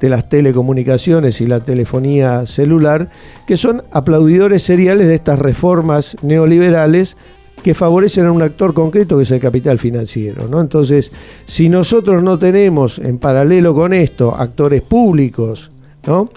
de 0.00 0.08
las 0.08 0.28
telecomunicaciones 0.28 1.40
y 1.40 1.46
la 1.46 1.60
telefonía 1.60 2.46
celular, 2.46 3.10
que 3.46 3.56
son 3.56 3.82
aplaudidores 3.90 4.62
seriales 4.62 5.08
de 5.08 5.16
estas 5.16 5.38
reformas 5.38 6.16
neoliberales 6.22 7.16
que 7.62 7.74
favorecen 7.74 8.26
a 8.26 8.32
un 8.32 8.42
actor 8.42 8.74
concreto 8.74 9.16
que 9.16 9.24
es 9.24 9.30
el 9.30 9.40
capital 9.40 9.78
financiero. 9.78 10.46
Entonces, 10.60 11.10
si 11.46 11.68
nosotros 11.68 12.22
no 12.22 12.38
tenemos 12.38 12.98
en 12.98 13.18
paralelo 13.18 13.74
con 13.74 13.92
esto 13.92 14.36
actores 14.36 14.82
públicos 14.82 15.70
¿no? 16.06 16.30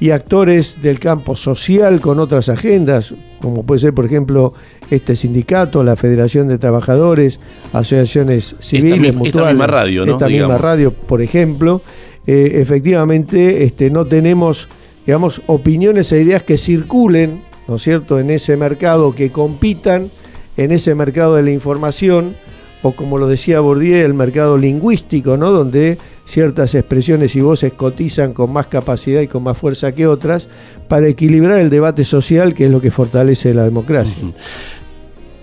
Y 0.00 0.10
actores 0.10 0.80
del 0.80 0.98
campo 0.98 1.36
social 1.36 2.00
con 2.00 2.18
otras 2.20 2.48
agendas, 2.48 3.14
como 3.40 3.64
puede 3.64 3.80
ser, 3.80 3.92
por 3.92 4.06
ejemplo, 4.06 4.54
este 4.90 5.14
sindicato, 5.14 5.84
la 5.84 5.94
Federación 5.94 6.48
de 6.48 6.56
Trabajadores, 6.56 7.38
asociaciones 7.74 8.56
civiles, 8.60 9.14
esta, 9.14 9.28
esta 9.28 9.48
misma 9.50 9.66
radio, 9.66 10.06
¿no? 10.06 10.12
esta 10.14 10.28
misma 10.28 10.56
radio, 10.56 10.92
por 10.92 11.20
ejemplo, 11.20 11.82
eh, 12.26 12.52
efectivamente 12.54 13.64
este, 13.64 13.90
no 13.90 14.06
tenemos, 14.06 14.68
digamos, 15.04 15.42
opiniones 15.46 16.10
e 16.12 16.22
ideas 16.22 16.42
que 16.42 16.56
circulen, 16.56 17.42
¿no 17.68 17.76
es 17.76 17.82
cierto?, 17.82 18.18
en 18.18 18.30
ese 18.30 18.56
mercado, 18.56 19.14
que 19.14 19.30
compitan 19.30 20.10
en 20.56 20.72
ese 20.72 20.94
mercado 20.94 21.36
de 21.36 21.42
la 21.42 21.50
información, 21.50 22.36
o 22.82 22.92
como 22.92 23.18
lo 23.18 23.28
decía 23.28 23.60
Bourdieu, 23.60 24.04
el 24.04 24.14
mercado 24.14 24.56
lingüístico, 24.56 25.36
¿no? 25.36 25.50
donde 25.50 25.98
ciertas 26.30 26.74
expresiones 26.74 27.36
y 27.36 27.40
voces 27.40 27.72
cotizan 27.72 28.32
con 28.32 28.52
más 28.52 28.66
capacidad 28.68 29.20
y 29.20 29.26
con 29.26 29.42
más 29.42 29.58
fuerza 29.58 29.92
que 29.92 30.06
otras, 30.06 30.48
para 30.88 31.08
equilibrar 31.08 31.58
el 31.58 31.70
debate 31.70 32.04
social, 32.04 32.54
que 32.54 32.66
es 32.66 32.70
lo 32.70 32.80
que 32.80 32.90
fortalece 32.90 33.52
la 33.52 33.64
democracia. 33.64 34.24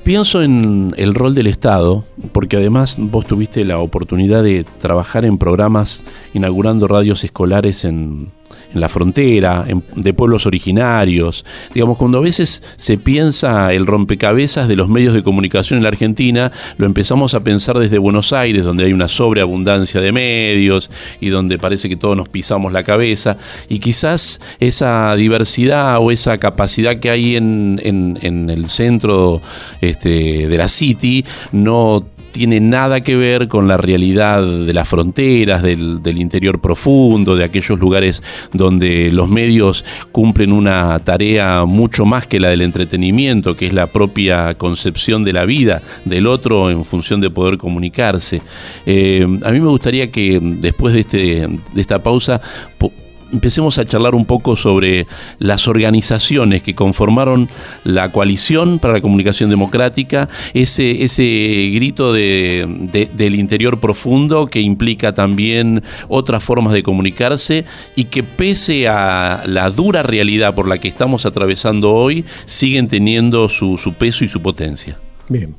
Pienso 0.03 0.41
en 0.41 0.93
el 0.95 1.13
rol 1.13 1.35
del 1.35 1.47
Estado, 1.47 2.05
porque 2.31 2.55
además 2.55 2.97
vos 2.97 3.25
tuviste 3.25 3.65
la 3.65 3.79
oportunidad 3.79 4.41
de 4.41 4.63
trabajar 4.63 5.25
en 5.25 5.37
programas 5.37 6.05
inaugurando 6.33 6.87
radios 6.87 7.25
escolares 7.25 7.83
en, 7.83 8.31
en 8.73 8.81
la 8.81 8.89
frontera, 8.89 9.65
de 9.95 10.13
pueblos 10.13 10.45
originarios. 10.45 11.45
Digamos, 11.73 11.97
cuando 11.97 12.17
a 12.17 12.21
veces 12.21 12.63
se 12.75 12.97
piensa 12.97 13.73
el 13.73 13.85
rompecabezas 13.85 14.67
de 14.67 14.75
los 14.75 14.89
medios 14.89 15.13
de 15.13 15.23
comunicación 15.23 15.77
en 15.77 15.83
la 15.83 15.89
Argentina, 15.89 16.51
lo 16.77 16.85
empezamos 16.85 17.33
a 17.33 17.43
pensar 17.43 17.77
desde 17.79 17.97
Buenos 17.97 18.33
Aires, 18.33 18.63
donde 18.63 18.85
hay 18.85 18.93
una 18.93 19.07
sobreabundancia 19.07 20.01
de 20.01 20.11
medios 20.11 20.89
y 21.19 21.29
donde 21.29 21.57
parece 21.57 21.89
que 21.89 21.95
todos 21.95 22.17
nos 22.17 22.29
pisamos 22.29 22.71
la 22.71 22.83
cabeza. 22.83 23.37
Y 23.69 23.79
quizás 23.79 24.41
esa 24.59 25.15
diversidad 25.15 25.97
o 25.99 26.11
esa 26.11 26.37
capacidad 26.37 26.99
que 26.99 27.09
hay 27.09 27.35
en, 27.35 27.79
en 27.83 28.49
el 28.49 28.67
centro 28.67 29.41
este, 29.81 30.47
de 30.47 30.57
la 30.57 30.67
City 30.67 31.25
no 31.51 32.05
tiene 32.37 32.59
nada 32.59 33.01
que 33.01 33.15
ver 33.15 33.47
con 33.47 33.67
la 33.67 33.77
realidad 33.77 34.45
de 34.45 34.71
las 34.71 34.87
fronteras, 34.87 35.63
del, 35.63 36.17
interior 36.17 36.61
profundo, 36.61 37.35
de 37.35 37.43
aquellos 37.43 37.79
lugares 37.79 38.21
donde 38.53 39.09
los 39.11 39.27
medios 39.27 39.83
cumplen 40.11 40.51
una 40.51 40.99
tarea 40.99 41.65
mucho 41.65 42.05
más 42.05 42.27
que 42.27 42.39
la 42.39 42.49
del 42.49 42.61
entretenimiento, 42.61 43.57
que 43.57 43.65
es 43.65 43.73
la 43.73 43.87
propia 43.87 44.53
concepción 44.53 45.23
de 45.23 45.33
la 45.33 45.45
vida 45.45 45.81
del 46.05 46.27
otro 46.27 46.69
en 46.69 46.85
función 46.85 47.21
de 47.21 47.31
poder 47.31 47.57
comunicarse. 47.57 48.39
Eh, 48.85 49.25
a 49.43 49.49
mí 49.49 49.59
me 49.59 49.69
gustaría 49.69 50.11
que 50.11 50.39
después 50.39 50.93
de, 50.93 50.99
este, 50.99 51.17
de 51.73 51.81
esta 51.81 52.03
pausa 52.03 52.39
empecemos 53.31 53.77
a 53.77 53.85
charlar 53.85 54.15
un 54.15 54.25
poco 54.25 54.55
sobre 54.55 55.07
las 55.39 55.67
organizaciones 55.67 56.63
que 56.63 56.75
conformaron 56.75 57.49
la 57.83 58.11
coalición 58.11 58.79
para 58.79 58.93
la 58.93 59.01
comunicación 59.01 59.49
democrática, 59.49 60.29
ese, 60.53 61.03
ese 61.03 61.23
grito 61.73 62.13
de, 62.13 63.09
del 63.13 63.35
interior 63.35 63.79
profundo 63.79 64.47
que 64.47 64.61
implica 64.61 65.13
también 65.13 65.83
otras 66.07 66.43
formas 66.43 66.73
de 66.73 66.83
comunicarse 66.83 67.65
y 67.95 68.05
que 68.05 68.23
pese 68.23 68.87
a 68.87 69.43
la 69.45 69.69
dura 69.69 70.03
realidad 70.03 70.55
por 70.55 70.67
la 70.67 70.77
que 70.77 70.87
estamos 70.87 71.25
atravesando 71.25 71.93
hoy, 71.93 72.25
siguen 72.45 72.87
teniendo 72.87 73.49
su, 73.49 73.77
su 73.77 73.93
peso 73.93 74.23
y 74.23 74.29
su 74.29 74.41
potencia. 74.41 74.97
Bien. 75.29 75.55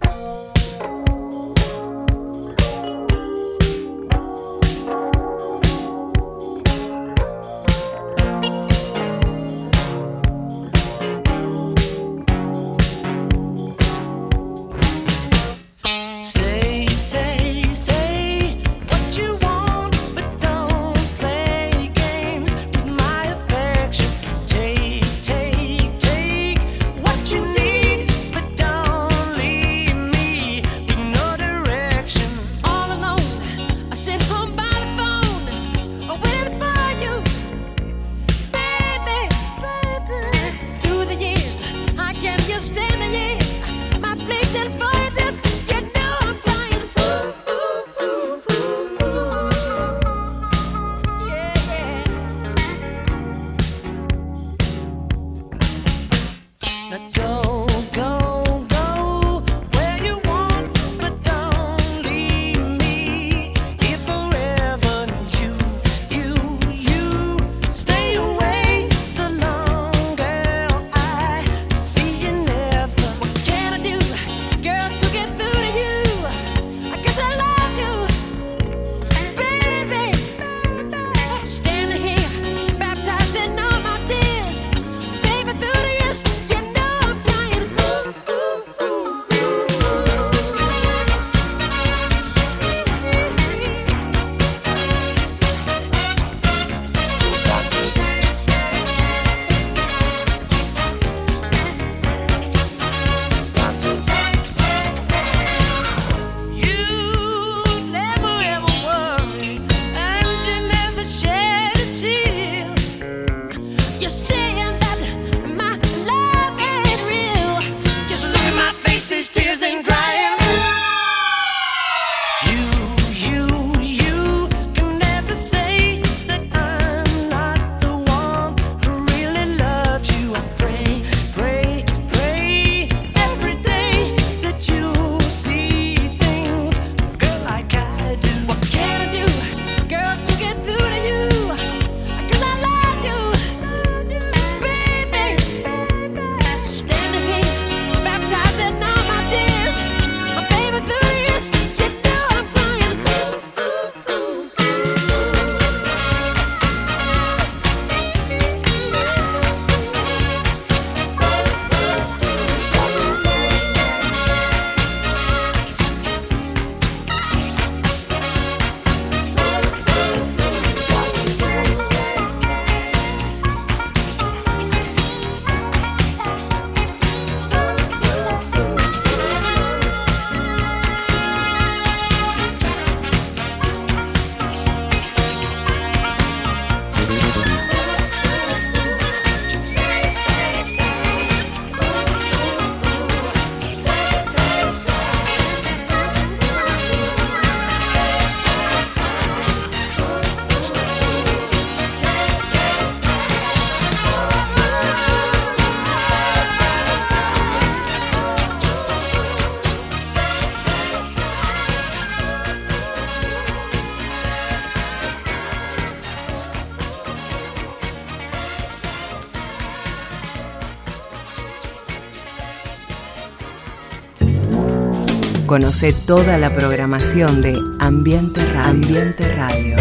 Conoce 225.58 225.92
toda 225.92 226.38
la 226.38 226.54
programación 226.54 227.42
de 227.42 227.52
Ambiente 227.80 228.40
Radio. 228.52 228.70
Ambiente 228.70 229.34
Radio. 229.34 229.76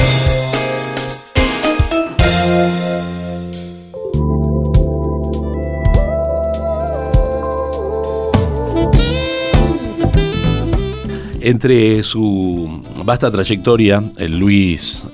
Entre 11.41 12.01
su 12.01 12.81
vasta 13.05 13.29
trayectoria, 13.29 14.03
Luis 14.17 15.05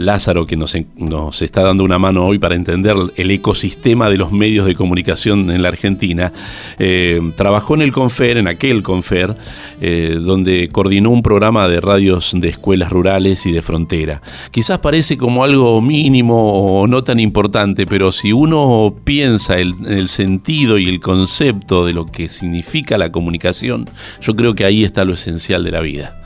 Lázaro, 0.00 0.46
que 0.46 0.56
nos, 0.56 0.74
nos, 0.96 1.42
está 1.42 1.62
dando 1.62 1.84
una 1.84 1.98
mano 1.98 2.24
hoy 2.24 2.38
para 2.38 2.54
entender 2.54 2.96
el 3.16 3.30
ecosistema 3.30 4.08
de 4.08 4.16
los 4.16 4.32
medios 4.32 4.66
de 4.66 4.74
comunicación 4.74 5.50
en 5.50 5.62
la 5.62 5.68
Argentina, 5.68 6.32
eh, 6.78 7.20
trabajó 7.36 7.74
en 7.74 7.82
el 7.82 7.92
Confer, 7.92 8.38
en 8.38 8.48
aquel 8.48 8.82
Confer, 8.82 9.34
eh, 9.80 10.18
donde 10.18 10.68
coordinó 10.70 11.10
un 11.10 11.22
programa 11.22 11.68
de 11.68 11.80
radios 11.80 12.32
de 12.34 12.48
escuelas 12.48 12.90
rurales 12.90 13.44
y 13.44 13.52
de 13.52 13.60
frontera. 13.60 14.22
Quizás 14.50 14.78
parece 14.78 15.18
como 15.18 15.44
algo 15.44 15.80
mínimo 15.82 16.52
o 16.52 16.86
no 16.86 17.04
tan 17.04 17.20
importante, 17.20 17.84
pero 17.86 18.10
si 18.10 18.32
uno 18.32 18.94
piensa 19.04 19.58
en 19.58 19.84
el 19.86 20.08
sentido 20.08 20.78
y 20.78 20.88
el 20.88 21.00
concepto 21.00 21.84
de 21.84 21.92
lo 21.92 22.06
que 22.06 22.30
significa 22.30 22.96
la 22.96 23.12
comunicación, 23.12 23.88
yo 24.22 24.34
creo 24.34 24.54
que 24.54 24.64
ahí 24.64 24.82
está 24.82 25.04
lo 25.04 25.12
esencial 25.12 25.62
de 25.62 25.70
la 25.70 25.80
vida. 25.80 26.19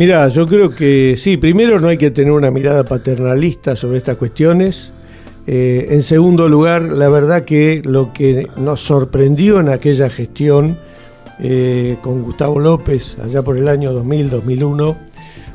Mira, 0.00 0.26
yo 0.28 0.46
creo 0.46 0.74
que 0.74 1.16
sí, 1.18 1.36
primero 1.36 1.78
no 1.78 1.88
hay 1.88 1.98
que 1.98 2.10
tener 2.10 2.32
una 2.32 2.50
mirada 2.50 2.86
paternalista 2.86 3.76
sobre 3.76 3.98
estas 3.98 4.16
cuestiones. 4.16 4.94
Eh, 5.46 5.88
en 5.90 6.02
segundo 6.02 6.48
lugar, 6.48 6.84
la 6.84 7.10
verdad 7.10 7.44
que 7.44 7.82
lo 7.84 8.10
que 8.14 8.48
nos 8.56 8.80
sorprendió 8.80 9.60
en 9.60 9.68
aquella 9.68 10.08
gestión 10.08 10.78
eh, 11.38 11.98
con 12.00 12.22
Gustavo 12.22 12.58
López, 12.58 13.18
allá 13.22 13.42
por 13.42 13.58
el 13.58 13.68
año 13.68 13.92
2000-2001, 13.92 14.96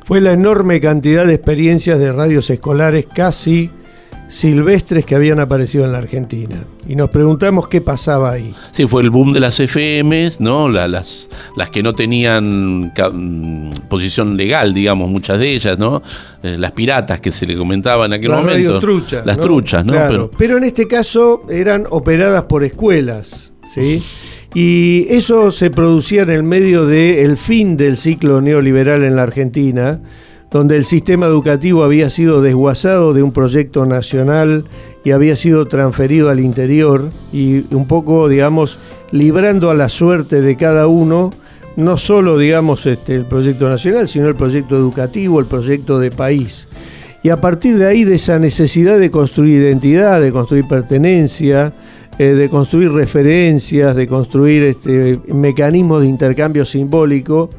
fue 0.05 0.21
la 0.21 0.34
enorme 0.34 0.79
cantidad 0.79 1.25
de 1.25 1.34
experiencias 1.34 1.97
de 1.97 2.12
radios 2.12 2.47
escolares 2.51 3.08
casi 3.12 3.71
silvestres 4.27 5.05
que 5.05 5.15
habían 5.15 5.39
aparecido 5.39 5.85
en 5.85 5.91
la 5.91 5.99
Argentina. 5.99 6.63
Y 6.88 6.95
nos 6.95 7.09
preguntamos 7.09 7.67
qué 7.67 7.81
pasaba 7.81 8.31
ahí. 8.31 8.53
Sí, 8.71 8.88
fue 8.88 9.01
el 9.01 9.09
boom 9.09 9.33
de 9.33 9.39
las 9.39 9.59
FMs, 9.59 10.39
¿no? 10.39 10.69
las, 10.69 11.29
las 11.55 11.69
que 11.69 11.81
no 11.81 11.95
tenían 11.95 12.91
mm, 12.95 13.71
posición 13.89 14.38
legal, 14.38 14.73
digamos, 14.73 15.09
muchas 15.09 15.39
de 15.39 15.51
ellas, 15.51 15.79
¿no? 15.79 16.01
Eh, 16.43 16.57
las 16.57 16.71
piratas 16.71 17.19
que 17.21 17.31
se 17.31 17.45
le 17.47 17.55
comentaba 17.55 18.05
en 18.05 18.13
aquel 18.13 18.29
las 18.29 18.39
momento. 18.41 18.79
Truchas, 18.79 19.25
las 19.25 19.39
truchas, 19.39 19.85
¿no? 19.85 19.93
Pero, 19.93 20.31
pero, 20.38 20.57
en 20.57 20.63
este 20.63 20.88
caso 20.88 21.43
eran 21.49 21.85
operadas 21.89 22.43
por 22.43 22.63
escuelas, 22.63 23.53
¿sí? 23.73 24.03
Y 24.53 25.05
eso 25.09 25.51
se 25.51 25.69
producía 25.69 26.21
en 26.21 26.29
el 26.29 26.43
medio 26.43 26.85
del 26.85 27.38
fin 27.38 27.75
del 27.77 27.97
ciclo 27.97 28.41
neoliberal 28.41 29.03
en 29.03 29.15
la 29.15 29.23
Argentina 29.23 30.01
donde 30.55 30.77
el 30.77 30.85
sistema 30.85 31.25
educativo 31.25 31.83
había 31.83 32.09
sido 32.09 32.41
desguazado 32.41 33.13
de 33.13 33.21
un 33.21 33.33
proyecto 33.33 33.85
nacional 33.85 34.63
y 35.03 35.11
había 35.11 35.35
sido 35.35 35.65
transferido 35.65 36.29
al 36.29 36.39
interior 36.39 37.09
y 37.33 37.65
un 37.75 37.85
poco, 37.89 38.29
digamos, 38.29 38.79
librando 39.11 39.69
a 39.69 39.73
la 39.73 39.89
suerte 39.89 40.41
de 40.41 40.55
cada 40.55 40.87
uno, 40.87 41.31
no 41.75 41.97
solo, 41.97 42.37
digamos, 42.37 42.85
este, 42.85 43.15
el 43.15 43.25
proyecto 43.25 43.67
nacional, 43.67 44.07
sino 44.07 44.29
el 44.29 44.35
proyecto 44.35 44.77
educativo, 44.77 45.41
el 45.41 45.45
proyecto 45.45 45.99
de 45.99 46.09
país. 46.09 46.69
Y 47.21 47.31
a 47.31 47.41
partir 47.41 47.77
de 47.77 47.87
ahí, 47.87 48.05
de 48.05 48.15
esa 48.15 48.39
necesidad 48.39 48.97
de 48.97 49.11
construir 49.11 49.61
identidad, 49.61 50.21
de 50.21 50.31
construir 50.31 50.69
pertenencia, 50.69 51.73
eh, 52.17 52.27
de 52.27 52.49
construir 52.49 52.93
referencias, 52.93 53.93
de 53.93 54.07
construir 54.07 54.63
este, 54.63 55.19
mecanismos 55.27 55.99
de 56.03 56.07
intercambio 56.07 56.63
simbólico, 56.63 57.49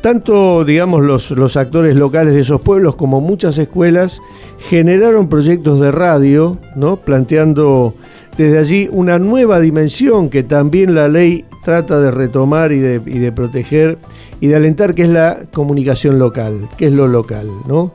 tanto, 0.00 0.64
digamos, 0.64 1.04
los, 1.04 1.56
actores 1.56 1.96
locales 1.96 2.34
de 2.34 2.40
esos 2.40 2.60
pueblos 2.60 2.96
como 2.96 3.20
muchas 3.20 3.58
escuelas 3.58 4.20
generaron 4.68 5.28
proyectos 5.28 5.80
de 5.80 5.90
radio, 5.92 6.58
¿no? 6.74 6.96
planteando 6.96 7.94
desde 8.36 8.58
allí 8.58 8.88
una 8.92 9.18
nueva 9.18 9.60
dimensión 9.60 10.28
que 10.28 10.42
también 10.42 10.94
la 10.94 11.08
ley 11.08 11.44
trata 11.64 12.00
de 12.00 12.10
retomar 12.10 12.72
y 12.72 12.78
de, 12.78 13.32
proteger 13.32 13.98
y 14.40 14.48
de 14.48 14.56
alentar, 14.56 14.94
que 14.94 15.02
es 15.02 15.08
la 15.08 15.40
comunicación 15.52 16.18
local, 16.18 16.68
que 16.76 16.86
es 16.86 16.92
lo 16.92 17.08
local. 17.08 17.48
¿no? 17.66 17.92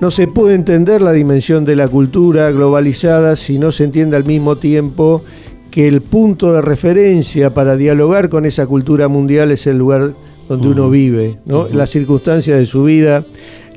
no 0.00 0.10
se 0.10 0.26
puede 0.26 0.54
entender 0.54 1.02
la 1.02 1.12
dimensión 1.12 1.64
de 1.64 1.76
la 1.76 1.88
cultura 1.88 2.50
globalizada 2.50 3.36
si 3.36 3.58
no 3.58 3.70
se 3.70 3.84
entiende 3.84 4.16
al 4.16 4.24
mismo 4.24 4.56
tiempo 4.56 5.22
que 5.70 5.86
el 5.86 6.00
punto 6.00 6.52
de 6.52 6.62
referencia 6.62 7.52
para 7.54 7.76
dialogar 7.76 8.28
con 8.28 8.44
esa 8.44 8.66
cultura 8.66 9.08
mundial 9.08 9.50
es 9.50 9.66
el 9.66 9.78
lugar 9.78 10.14
donde 10.50 10.68
uno 10.68 10.90
vive, 10.90 11.38
¿no? 11.46 11.68
las 11.68 11.90
circunstancias 11.90 12.58
de 12.58 12.66
su 12.66 12.82
vida, 12.82 13.24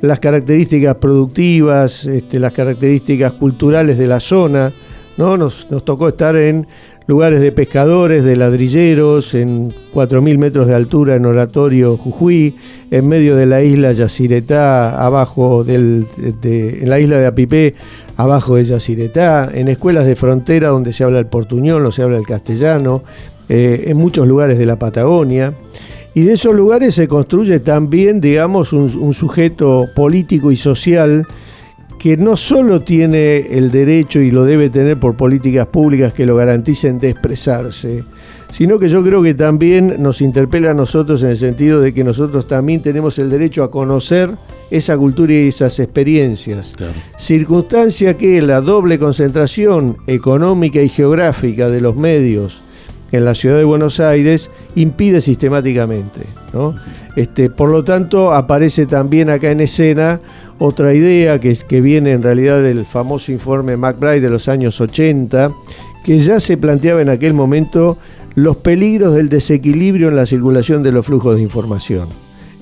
las 0.02 0.20
características 0.20 0.96
productivas, 0.96 2.06
este, 2.06 2.40
las 2.40 2.52
características 2.52 3.34
culturales 3.34 4.00
de 4.00 4.08
la 4.08 4.20
zona. 4.20 4.72
¿no? 5.16 5.38
Nos, 5.38 5.68
nos 5.70 5.86
tocó 5.86 6.08
estar 6.08 6.36
en 6.36 6.66
lugares 7.06 7.42
de 7.42 7.52
pescadores, 7.52 8.24
de 8.24 8.36
ladrilleros, 8.36 9.36
en 9.36 9.70
4.000 9.94 10.38
metros 10.40 10.66
de 10.66 10.74
altura 10.74 11.14
en 11.14 11.28
Oratorio 11.28 11.96
Jujuy, 11.96 12.56
en 12.90 13.08
medio 13.08 13.36
de 13.36 13.46
la 13.46 13.62
isla 13.62 13.92
Yacyretá, 13.92 15.06
abajo 15.06 15.64
del, 15.64 16.08
en 16.44 16.90
la 16.90 17.00
isla 17.00 17.18
de 17.18 17.28
Apipé, 17.28 17.76
abajo 18.18 18.56
de 18.56 18.66
Yacyretá, 18.66 19.52
en 19.54 19.68
escuelas 19.68 20.08
de 20.08 20.16
frontera 20.16 20.70
donde 20.70 20.92
se 20.92 21.04
habla 21.04 21.20
el 21.20 21.28
portuñol, 21.28 21.86
o 21.86 21.92
se 21.92 22.02
habla 22.02 22.18
el 22.18 22.26
castellano, 22.26 23.04
eh, 23.48 23.84
en 23.90 23.98
muchos 23.98 24.28
lugares 24.28 24.58
de 24.58 24.66
la 24.66 24.80
Patagonia. 24.80 25.54
Y 26.16 26.24
de 26.24 26.34
esos 26.34 26.54
lugares 26.54 26.94
se 26.96 27.08
construye 27.08 27.60
también, 27.60 28.22
digamos, 28.22 28.72
un, 28.72 29.14
sujeto 29.14 29.88
político 29.96 30.52
y 30.52 30.58
social 30.58 31.26
que 31.98 32.18
no 32.18 32.38
solo 32.38 32.82
tiene 32.82 33.38
el 33.58 33.72
derecho 33.72 34.20
y 34.20 34.30
lo 34.30 34.44
debe 34.44 34.70
tener 34.70 35.00
por 35.00 35.16
políticas 35.16 35.66
públicas 35.68 36.14
que 36.14 36.26
lo 36.26 36.36
garanticen 36.36 37.00
de 37.00 37.12
expresarse, 37.12 38.04
sino 38.52 38.78
que 38.78 38.90
yo 38.90 39.04
creo 39.04 39.24
que 39.24 39.34
también 39.34 39.96
nos 40.00 40.22
interpela 40.22 40.72
a 40.72 40.74
nosotros 40.74 41.24
en 41.24 41.30
el 41.30 41.38
sentido 41.38 41.80
de 41.80 41.94
que 41.94 42.04
nosotros 42.04 42.48
también 42.48 42.84
tenemos 42.84 43.18
el 43.18 43.30
derecho 43.30 43.64
a 43.64 43.72
conocer 43.72 44.30
esa 44.70 44.98
cultura 44.98 45.34
y 45.34 45.48
esas 45.48 45.80
experiencias. 45.80 46.76
Circunstancia 47.18 48.16
que 48.16 48.42
la 48.42 48.62
doble 48.62 49.00
concentración 49.00 49.98
económica 50.06 50.82
y 50.82 50.90
geográfica 50.90 51.70
de 51.70 51.82
los 51.82 51.96
medios 51.96 52.62
en 53.14 53.26
la 53.26 53.36
ciudad 53.36 53.58
de 53.58 53.64
Buenos 53.64 54.00
Aires 54.00 54.50
impide 54.76 55.22
sistemáticamente. 55.22 56.22
¿no? 56.52 56.76
Este, 57.16 57.50
por 57.50 57.70
lo 57.70 57.84
tanto, 57.84 58.34
aparece 58.34 58.86
también 58.88 59.30
acá 59.30 59.52
en 59.52 59.62
escena 59.62 60.20
otra 60.58 60.94
idea 60.94 61.40
que, 61.40 61.56
que 61.56 61.80
viene 61.80 62.12
en 62.12 62.24
realidad 62.24 62.62
del 62.62 62.86
famoso 62.86 63.32
informe 63.32 63.78
McBride 63.78 64.22
de 64.22 64.30
los 64.30 64.48
años 64.48 64.82
80, 64.82 65.52
que 66.04 66.20
ya 66.20 66.40
se 66.40 66.58
planteaba 66.58 67.02
en 67.02 67.10
aquel 67.10 67.34
momento 67.34 67.98
los 68.36 68.58
peligros 68.58 69.14
del 69.14 69.30
desequilibrio 69.30 70.10
en 70.10 70.16
la 70.16 70.26
circulación 70.26 70.82
de 70.82 70.92
los 70.92 71.06
flujos 71.06 71.36
de 71.36 71.44
información 71.44 72.10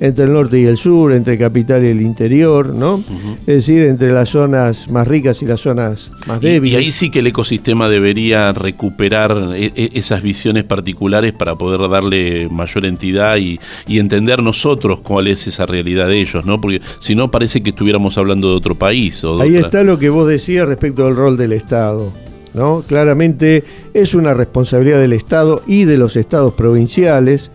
entre 0.02 0.26
el 0.26 0.34
norte 0.34 0.60
y 0.60 0.66
el 0.66 0.78
sur, 0.78 1.14
entre 1.14 1.38
capital 1.38 1.86
y 1.86 1.90
el 1.90 2.02
interior, 2.02 2.74
¿no? 2.74 3.04
Es 3.42 3.68
decir, 3.68 3.84
entre 3.84 4.12
las 4.12 4.30
zonas 4.30 4.90
más 4.90 5.08
ricas 5.08 5.44
y 5.44 5.46
las 5.46 5.62
zonas 5.62 6.10
más 6.26 6.42
débiles. 6.42 6.74
Y, 6.74 6.84
ahí 6.84 6.92
sí 6.92 7.12
que 7.12 7.20
el 7.20 7.28
ecosistema 7.28 7.88
debería 7.88 8.52
recuperar 8.52 9.32
e, 9.56 9.72
e, 9.76 9.90
esas 9.94 10.24
visiones 10.24 10.64
particulares 10.64 11.34
para 11.34 11.56
poder 11.56 11.88
darle 11.88 12.50
mayor 12.50 12.86
entidad 12.86 13.38
y, 13.38 13.60
entender 13.88 14.42
nosotros 14.42 15.02
cuál 15.02 15.28
es 15.28 15.46
esa 15.46 15.68
realidad 15.68 16.08
de 16.08 16.20
ellos, 16.20 16.44
¿no? 16.44 16.60
Porque 16.60 16.82
si 17.00 17.14
no 17.14 17.30
parece 17.30 17.62
que 17.62 17.70
estuviéramos 17.70 18.18
hablando 18.18 18.50
de 18.50 18.56
otro 18.56 18.74
país. 18.74 19.24
ahí 19.40 19.58
está 19.58 19.84
lo 19.84 20.00
que 20.00 20.10
vos 20.10 20.28
decías 20.28 20.68
respecto 20.68 21.06
del 21.06 21.16
rol 21.16 21.38
del 21.38 21.52
Estado. 21.52 22.12
¿no? 22.56 22.84
Claramente 22.88 23.64
es 23.94 24.16
una 24.16 24.34
responsabilidad 24.34 25.00
del 25.00 25.14
Estado 25.14 25.62
y 25.68 25.86
de 25.86 25.98
los 25.98 26.16
estados 26.16 26.54
provinciales 26.56 27.52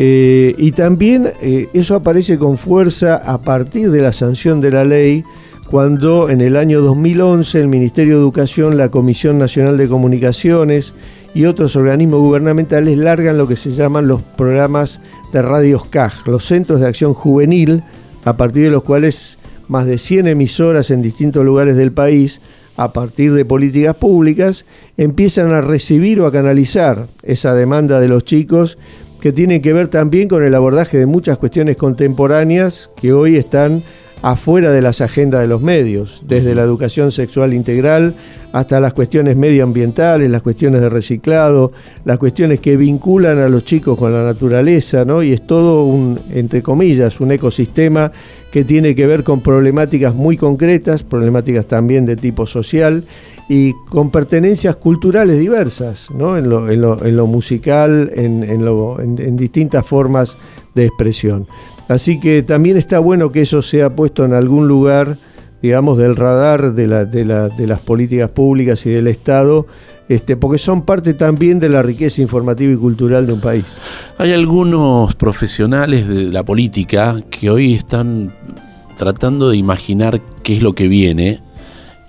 eh, 0.00 0.54
y 0.56 0.70
también 0.72 1.32
eh, 1.42 1.68
eso 1.74 1.96
aparece 1.96 2.38
con 2.38 2.56
fuerza 2.56 3.16
a 3.16 3.38
partir 3.38 3.90
de 3.90 4.00
la 4.00 4.12
sanción 4.12 4.60
de 4.60 4.70
la 4.70 4.84
ley 4.84 5.24
cuando 5.68 6.30
en 6.30 6.40
el 6.40 6.56
año 6.56 6.80
2011 6.80 7.60
el 7.60 7.66
Ministerio 7.66 8.14
de 8.14 8.20
Educación, 8.20 8.76
la 8.76 8.90
Comisión 8.90 9.38
Nacional 9.38 9.76
de 9.76 9.88
Comunicaciones 9.88 10.94
y 11.34 11.44
otros 11.46 11.74
organismos 11.74 12.20
gubernamentales 12.20 12.96
largan 12.96 13.36
lo 13.36 13.48
que 13.48 13.56
se 13.56 13.72
llaman 13.72 14.06
los 14.06 14.22
programas 14.22 15.00
de 15.32 15.42
radios 15.42 15.84
CAJ, 15.86 16.28
los 16.28 16.46
Centros 16.46 16.80
de 16.80 16.86
Acción 16.86 17.12
Juvenil, 17.12 17.82
a 18.24 18.36
partir 18.36 18.62
de 18.62 18.70
los 18.70 18.84
cuales 18.84 19.36
más 19.66 19.84
de 19.86 19.98
100 19.98 20.28
emisoras 20.28 20.90
en 20.90 21.02
distintos 21.02 21.44
lugares 21.44 21.76
del 21.76 21.92
país, 21.92 22.40
a 22.76 22.92
partir 22.92 23.34
de 23.34 23.44
políticas 23.44 23.96
públicas, 23.96 24.64
empiezan 24.96 25.52
a 25.52 25.60
recibir 25.60 26.20
o 26.20 26.26
a 26.26 26.32
canalizar 26.32 27.08
esa 27.24 27.52
demanda 27.54 28.00
de 28.00 28.08
los 28.08 28.24
chicos 28.24 28.78
que 29.20 29.32
tiene 29.32 29.60
que 29.60 29.72
ver 29.72 29.88
también 29.88 30.28
con 30.28 30.42
el 30.42 30.54
abordaje 30.54 30.98
de 30.98 31.06
muchas 31.06 31.38
cuestiones 31.38 31.76
contemporáneas 31.76 32.90
que 32.96 33.12
hoy 33.12 33.36
están 33.36 33.82
afuera 34.22 34.72
de 34.72 34.82
las 34.82 35.00
agendas 35.00 35.40
de 35.40 35.46
los 35.46 35.62
medios, 35.62 36.22
desde 36.26 36.54
la 36.54 36.62
educación 36.62 37.12
sexual 37.12 37.54
integral 37.54 38.14
hasta 38.52 38.80
las 38.80 38.94
cuestiones 38.94 39.36
medioambientales, 39.36 40.30
las 40.30 40.42
cuestiones 40.42 40.80
de 40.80 40.88
reciclado, 40.88 41.72
las 42.04 42.18
cuestiones 42.18 42.60
que 42.60 42.76
vinculan 42.76 43.38
a 43.38 43.48
los 43.48 43.64
chicos 43.64 43.98
con 43.98 44.12
la 44.12 44.24
naturaleza, 44.24 45.04
¿no? 45.04 45.22
Y 45.22 45.32
es 45.32 45.46
todo 45.46 45.84
un, 45.84 46.18
entre 46.32 46.62
comillas, 46.62 47.20
un 47.20 47.30
ecosistema 47.32 48.10
que 48.50 48.64
tiene 48.64 48.94
que 48.94 49.06
ver 49.06 49.22
con 49.22 49.42
problemáticas 49.42 50.14
muy 50.14 50.36
concretas, 50.36 51.02
problemáticas 51.02 51.66
también 51.66 52.06
de 52.06 52.16
tipo 52.16 52.46
social 52.46 53.04
y 53.48 53.72
con 53.88 54.10
pertenencias 54.10 54.76
culturales 54.76 55.38
diversas, 55.38 56.10
¿no? 56.10 56.36
en, 56.36 56.50
lo, 56.50 56.66
lo, 56.66 57.04
en 57.04 57.16
lo 57.16 57.26
musical, 57.26 58.10
en, 58.14 59.36
distintas 59.36 59.86
formas 59.86 60.36
de 60.74 60.84
expresión. 60.84 61.46
Así 61.88 62.20
que 62.20 62.42
también 62.42 62.76
está 62.76 62.98
bueno 62.98 63.32
que 63.32 63.40
eso 63.40 63.62
sea 63.62 63.96
puesto 63.96 64.24
en 64.26 64.34
algún 64.34 64.68
lugar, 64.68 65.18
digamos, 65.62 65.96
del 65.96 66.14
radar 66.14 66.74
de 66.74 66.86
las 67.66 67.80
políticas 67.80 68.28
públicas 68.28 68.84
y 68.84 68.90
del 68.90 69.06
Estado, 69.06 69.66
este, 70.10 70.36
porque 70.36 70.58
son 70.58 70.82
parte 70.82 71.14
también 71.14 71.58
de 71.58 71.70
la 71.70 71.82
riqueza 71.82 72.20
informativa 72.20 72.72
y 72.72 72.76
cultural 72.76 73.26
de 73.26 73.32
un 73.32 73.40
país. 73.40 73.64
Hay 74.18 74.32
algunos 74.32 75.14
profesionales 75.14 76.06
de 76.06 76.30
la 76.30 76.44
política 76.44 77.22
que 77.30 77.50
hoy 77.50 77.74
están 77.74 78.34
tratando 78.96 79.48
de 79.48 79.56
imaginar 79.56 80.20
qué 80.42 80.56
es 80.56 80.62
lo 80.62 80.74
que 80.74 80.88
viene 80.88 81.40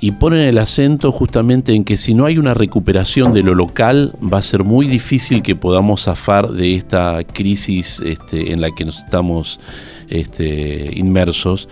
y 0.01 0.11
ponen 0.11 0.41
el 0.41 0.57
acento 0.57 1.11
justamente 1.11 1.73
en 1.73 1.83
que 1.83 1.97
si 1.97 2.13
no 2.13 2.25
hay 2.25 2.37
una 2.37 2.53
recuperación 2.53 3.33
de 3.33 3.43
lo 3.43 3.53
local, 3.53 4.13
va 4.21 4.37
a 4.37 4.41
ser 4.41 4.63
muy 4.63 4.87
difícil 4.87 5.41
que 5.41 5.55
podamos 5.55 6.03
zafar 6.03 6.51
de 6.51 6.75
esta 6.75 7.23
crisis 7.23 7.99
este, 8.05 8.53
en 8.53 8.61
la 8.61 8.71
que 8.71 8.85
nos 8.85 8.99
estamos 8.99 9.59
este, 10.09 10.89
inmersos. 10.95 11.67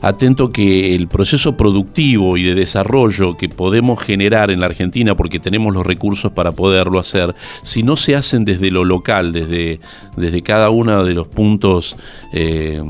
Atento 0.00 0.50
que 0.50 0.94
el 0.94 1.08
proceso 1.08 1.56
productivo 1.56 2.36
y 2.36 2.44
de 2.44 2.54
desarrollo 2.54 3.36
que 3.36 3.48
podemos 3.48 4.00
generar 4.00 4.50
en 4.50 4.60
la 4.60 4.66
Argentina, 4.66 5.16
porque 5.16 5.40
tenemos 5.40 5.74
los 5.74 5.84
recursos 5.84 6.32
para 6.32 6.52
poderlo 6.52 7.00
hacer, 7.00 7.34
si 7.62 7.82
no 7.82 7.96
se 7.96 8.14
hacen 8.14 8.44
desde 8.44 8.70
lo 8.70 8.84
local, 8.84 9.32
desde, 9.32 9.80
desde 10.16 10.42
cada 10.42 10.70
uno 10.70 11.04
de 11.04 11.14
los 11.14 11.26
puntos 11.28 11.96
eh, 12.32 12.82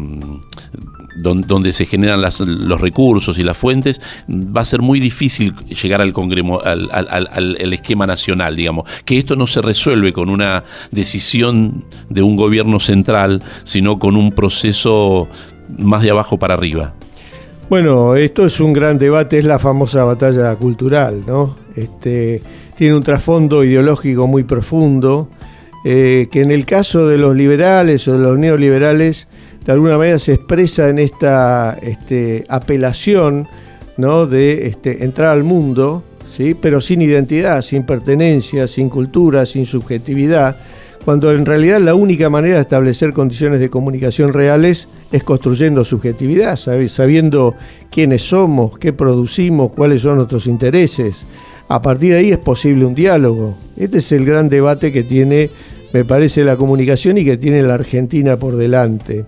donde, 1.16 1.72
se 1.72 1.86
generan 1.86 2.20
los 2.20 2.80
recursos 2.80 3.38
y 3.38 3.42
las 3.42 3.56
fuentes, 3.56 4.00
va 4.28 4.62
a 4.62 4.64
ser 4.64 4.80
muy 4.80 5.00
difícil 5.00 5.54
llegar 5.66 6.00
al, 6.00 6.12
al, 6.92 7.72
esquema 7.72 8.06
nacional, 8.06 8.56
digamos. 8.56 8.88
Que 9.04 9.18
esto 9.18 9.36
no 9.36 9.46
se 9.46 9.62
resuelve 9.62 10.12
con 10.12 10.28
una 10.28 10.64
decisión 10.90 11.84
de 12.08 12.22
un 12.22 12.36
gobierno 12.36 12.80
central, 12.80 13.42
sino 13.64 13.98
con 13.98 14.16
un 14.16 14.32
proceso 14.32 15.28
más 15.78 16.02
de 16.02 16.10
abajo 16.10 16.38
para 16.38 16.54
arriba. 16.54 16.94
Bueno, 17.68 18.16
esto 18.16 18.44
es 18.44 18.60
un 18.60 18.72
gran 18.72 18.98
debate, 18.98 19.38
es 19.38 19.44
la 19.44 19.58
famosa 19.58 20.04
batalla 20.04 20.54
cultural, 20.56 21.22
¿no? 21.26 21.56
Este, 21.74 22.42
tiene 22.76 22.94
un 22.94 23.02
trasfondo 23.02 23.64
ideológico 23.64 24.26
muy 24.26 24.42
profundo, 24.42 25.28
eh, 25.84 26.28
que 26.30 26.42
en 26.42 26.50
el 26.50 26.66
caso 26.66 27.08
de 27.08 27.18
los 27.18 27.34
liberales 27.34 28.06
o 28.08 28.12
de 28.12 28.18
los 28.18 28.38
neoliberales 28.38 29.26
de 29.64 29.72
alguna 29.72 29.96
manera 29.96 30.18
se 30.18 30.34
expresa 30.34 30.88
en 30.88 30.98
esta 30.98 31.78
este, 31.82 32.44
apelación 32.48 33.46
¿no? 33.96 34.26
de 34.26 34.66
este, 34.66 35.04
entrar 35.04 35.28
al 35.28 35.44
mundo, 35.44 36.02
¿sí? 36.36 36.54
pero 36.54 36.80
sin 36.80 37.02
identidad, 37.02 37.62
sin 37.62 37.84
pertenencia, 37.84 38.66
sin 38.66 38.88
cultura, 38.88 39.46
sin 39.46 39.66
subjetividad, 39.66 40.56
cuando 41.04 41.32
en 41.32 41.44
realidad 41.44 41.80
la 41.80 41.94
única 41.94 42.30
manera 42.30 42.56
de 42.56 42.62
establecer 42.62 43.12
condiciones 43.12 43.60
de 43.60 43.70
comunicación 43.70 44.32
reales 44.32 44.88
es 45.10 45.24
construyendo 45.24 45.84
subjetividad, 45.84 46.56
sabiendo 46.56 47.54
quiénes 47.90 48.22
somos, 48.22 48.78
qué 48.78 48.92
producimos, 48.92 49.72
cuáles 49.72 50.02
son 50.02 50.16
nuestros 50.16 50.46
intereses. 50.46 51.24
A 51.68 51.82
partir 51.82 52.12
de 52.12 52.18
ahí 52.18 52.30
es 52.30 52.38
posible 52.38 52.84
un 52.84 52.94
diálogo. 52.94 53.56
Este 53.76 53.98
es 53.98 54.12
el 54.12 54.24
gran 54.24 54.48
debate 54.48 54.92
que 54.92 55.02
tiene 55.02 55.50
me 55.92 56.04
parece, 56.04 56.44
la 56.44 56.56
comunicación 56.56 57.18
y 57.18 57.24
que 57.24 57.36
tiene 57.36 57.62
la 57.62 57.74
Argentina 57.74 58.38
por 58.38 58.56
delante. 58.56 59.24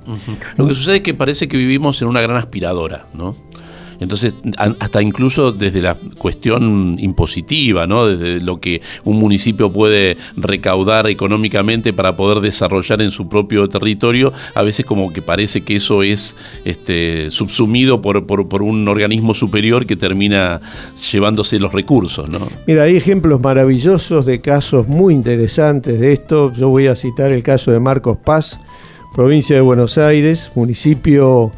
Lo 0.56 0.66
que 0.66 0.74
sucede 0.74 0.96
es 0.96 1.02
que 1.02 1.14
parece 1.14 1.48
que 1.48 1.56
vivimos 1.56 2.00
en 2.02 2.08
una 2.08 2.20
gran 2.20 2.36
aspiradora, 2.36 3.06
¿no? 3.14 3.36
Entonces, 4.00 4.34
hasta 4.56 5.02
incluso 5.02 5.52
desde 5.52 5.80
la 5.82 5.96
cuestión 6.18 6.96
impositiva, 6.98 7.86
¿no? 7.86 8.06
Desde 8.06 8.44
lo 8.44 8.60
que 8.60 8.82
un 9.04 9.18
municipio 9.18 9.72
puede 9.72 10.16
recaudar 10.36 11.08
económicamente 11.08 11.92
para 11.92 12.16
poder 12.16 12.40
desarrollar 12.40 13.02
en 13.02 13.10
su 13.10 13.28
propio 13.28 13.68
territorio, 13.68 14.32
a 14.54 14.62
veces 14.62 14.84
como 14.86 15.12
que 15.12 15.22
parece 15.22 15.62
que 15.62 15.76
eso 15.76 16.02
es 16.02 16.36
este, 16.64 17.30
subsumido 17.30 18.02
por, 18.02 18.26
por, 18.26 18.62
un 18.62 18.88
organismo 18.88 19.34
superior 19.34 19.86
que 19.86 19.96
termina 19.96 20.60
llevándose 21.12 21.58
los 21.58 21.72
recursos, 21.72 22.28
¿no? 22.28 22.48
Mira, 22.66 22.84
hay 22.84 22.96
ejemplos 22.96 23.40
maravillosos 23.40 24.26
de 24.26 24.40
casos 24.40 24.88
muy 24.88 25.14
interesantes 25.14 26.00
de 26.00 26.12
esto. 26.12 26.52
Yo 26.52 26.68
voy 26.68 26.86
a 26.86 26.96
citar 26.96 27.32
el 27.32 27.42
caso 27.42 27.70
de 27.70 27.80
Marcos 27.80 28.16
Paz, 28.16 28.60
provincia 29.14 29.56
de 29.56 29.62
Buenos 29.62 29.98
Aires, 29.98 30.50
municipio 30.54 31.52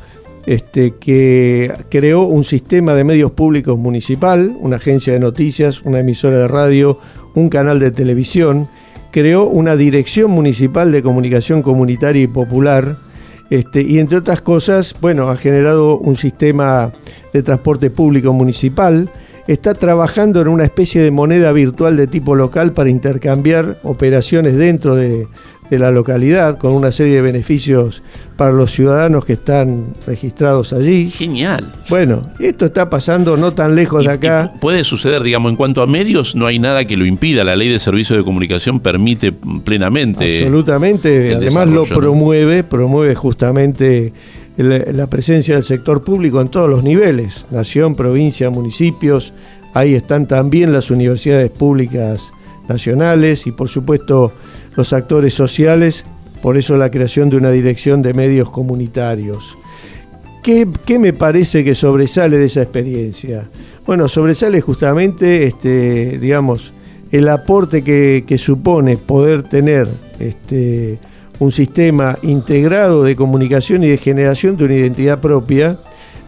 este, 0.46 0.92
que 0.92 1.72
creó 1.88 2.22
un 2.22 2.44
sistema 2.44 2.94
de 2.94 3.04
medios 3.04 3.32
públicos 3.32 3.76
municipal, 3.76 4.56
una 4.60 4.76
agencia 4.76 5.12
de 5.12 5.18
noticias, 5.18 5.82
una 5.82 5.98
emisora 5.98 6.38
de 6.38 6.48
radio, 6.48 6.98
un 7.34 7.48
canal 7.48 7.80
de 7.80 7.90
televisión, 7.90 8.68
creó 9.10 9.44
una 9.44 9.76
dirección 9.76 10.30
municipal 10.30 10.92
de 10.92 11.02
comunicación 11.02 11.62
comunitaria 11.62 12.22
y 12.22 12.26
popular, 12.28 12.98
este, 13.50 13.82
y 13.82 13.98
entre 13.98 14.18
otras 14.18 14.40
cosas, 14.40 14.94
bueno, 15.00 15.28
ha 15.28 15.36
generado 15.36 15.98
un 15.98 16.16
sistema 16.16 16.92
de 17.32 17.42
transporte 17.42 17.90
público 17.90 18.32
municipal, 18.32 19.10
está 19.46 19.74
trabajando 19.74 20.40
en 20.40 20.48
una 20.48 20.64
especie 20.64 21.02
de 21.02 21.10
moneda 21.10 21.52
virtual 21.52 21.96
de 21.96 22.06
tipo 22.06 22.34
local 22.34 22.72
para 22.72 22.90
intercambiar 22.90 23.78
operaciones 23.84 24.56
dentro 24.56 24.96
de, 24.96 25.28
de 25.70 25.78
la 25.78 25.90
localidad 25.90 26.58
con 26.58 26.72
una 26.72 26.92
serie 26.92 27.16
de 27.16 27.20
beneficios 27.22 28.02
para 28.36 28.52
los 28.52 28.70
ciudadanos 28.70 29.24
que 29.24 29.32
están 29.34 29.94
registrados 30.06 30.72
allí. 30.72 31.10
Genial. 31.10 31.72
Bueno, 31.88 32.22
esto 32.38 32.66
está 32.66 32.90
pasando 32.90 33.36
no 33.36 33.54
tan 33.54 33.74
lejos 33.74 34.04
de 34.04 34.12
acá. 34.12 34.52
puede 34.60 34.84
suceder, 34.84 35.22
digamos, 35.22 35.50
en 35.50 35.56
cuanto 35.56 35.82
a 35.82 35.86
medios, 35.86 36.36
no 36.36 36.46
hay 36.46 36.58
nada 36.58 36.84
que 36.84 36.96
lo 36.96 37.06
impida. 37.06 37.44
La 37.44 37.56
ley 37.56 37.68
de 37.68 37.78
servicios 37.78 38.18
de 38.18 38.24
comunicación 38.24 38.80
permite 38.80 39.32
plenamente. 39.32 40.38
Absolutamente. 40.38 41.34
Además 41.34 41.68
lo 41.68 41.84
promueve, 41.84 42.62
promueve 42.62 43.14
justamente 43.14 44.12
la 44.56 45.06
presencia 45.08 45.54
del 45.54 45.64
sector 45.64 46.02
público 46.02 46.40
en 46.40 46.48
todos 46.48 46.68
los 46.68 46.82
niveles, 46.82 47.46
nación, 47.50 47.94
provincia, 47.94 48.50
municipios. 48.50 49.32
Ahí 49.74 49.94
están 49.94 50.26
también 50.26 50.72
las 50.72 50.90
universidades 50.90 51.50
públicas 51.50 52.32
nacionales 52.68 53.46
y 53.46 53.52
por 53.52 53.68
supuesto 53.68 54.32
los 54.76 54.92
actores 54.92 55.34
sociales, 55.34 56.04
por 56.42 56.56
eso 56.56 56.76
la 56.76 56.90
creación 56.90 57.30
de 57.30 57.36
una 57.36 57.50
dirección 57.50 58.02
de 58.02 58.14
medios 58.14 58.50
comunitarios. 58.50 59.56
¿Qué, 60.42 60.98
me 61.00 61.12
parece 61.12 61.64
que 61.64 61.74
sobresale 61.74 62.38
de 62.38 62.44
esa 62.44 62.62
experiencia? 62.62 63.48
Bueno, 63.84 64.06
sobresale 64.06 64.60
justamente, 64.60 65.44
este, 65.44 66.20
digamos, 66.20 66.72
el 67.10 67.28
aporte 67.28 67.82
que, 67.82 68.38
supone 68.38 68.96
poder 68.96 69.42
tener 69.42 69.88
este, 70.20 71.00
un 71.40 71.50
sistema 71.50 72.16
integrado 72.22 73.02
de 73.02 73.16
comunicación 73.16 73.82
y 73.82 73.88
de 73.88 73.98
generación 73.98 74.56
de 74.56 74.66
una 74.66 74.74
identidad 74.74 75.20
propia. 75.20 75.78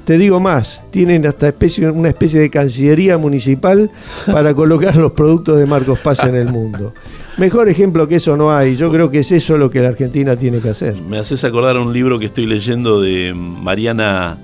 Te 0.04 0.18
digo 0.18 0.40
más, 0.40 0.80
tienen 0.90 1.24
hasta 1.24 1.46
especie, 1.46 1.88
una 1.88 2.08
especie 2.08 2.40
de 2.40 2.50
cancillería 2.50 3.18
municipal 3.18 3.88
para 4.26 4.52
colocar 4.52 4.96
los 4.96 5.12
productos 5.12 5.58
de 5.58 5.66
Marcos 5.66 6.00
Paz 6.00 6.24
en 6.24 6.34
el 6.34 6.48
mundo. 6.48 6.92
Mejor 7.38 7.68
ejemplo 7.68 8.08
que 8.08 8.16
eso 8.16 8.36
no 8.36 8.52
hay. 8.52 8.74
Yo 8.74 8.90
creo 8.90 9.12
que 9.12 9.20
es 9.20 9.30
eso 9.30 9.56
lo 9.56 9.70
que 9.70 9.80
la 9.80 9.88
Argentina 9.88 10.34
tiene 10.34 10.58
que 10.58 10.70
hacer. 10.70 11.00
Me 11.00 11.18
haces 11.18 11.44
acordar 11.44 11.76
a 11.76 11.80
un 11.80 11.92
libro 11.92 12.18
que 12.18 12.26
estoy 12.26 12.46
leyendo 12.46 13.00
de 13.00 13.32
Mariana 13.32 14.38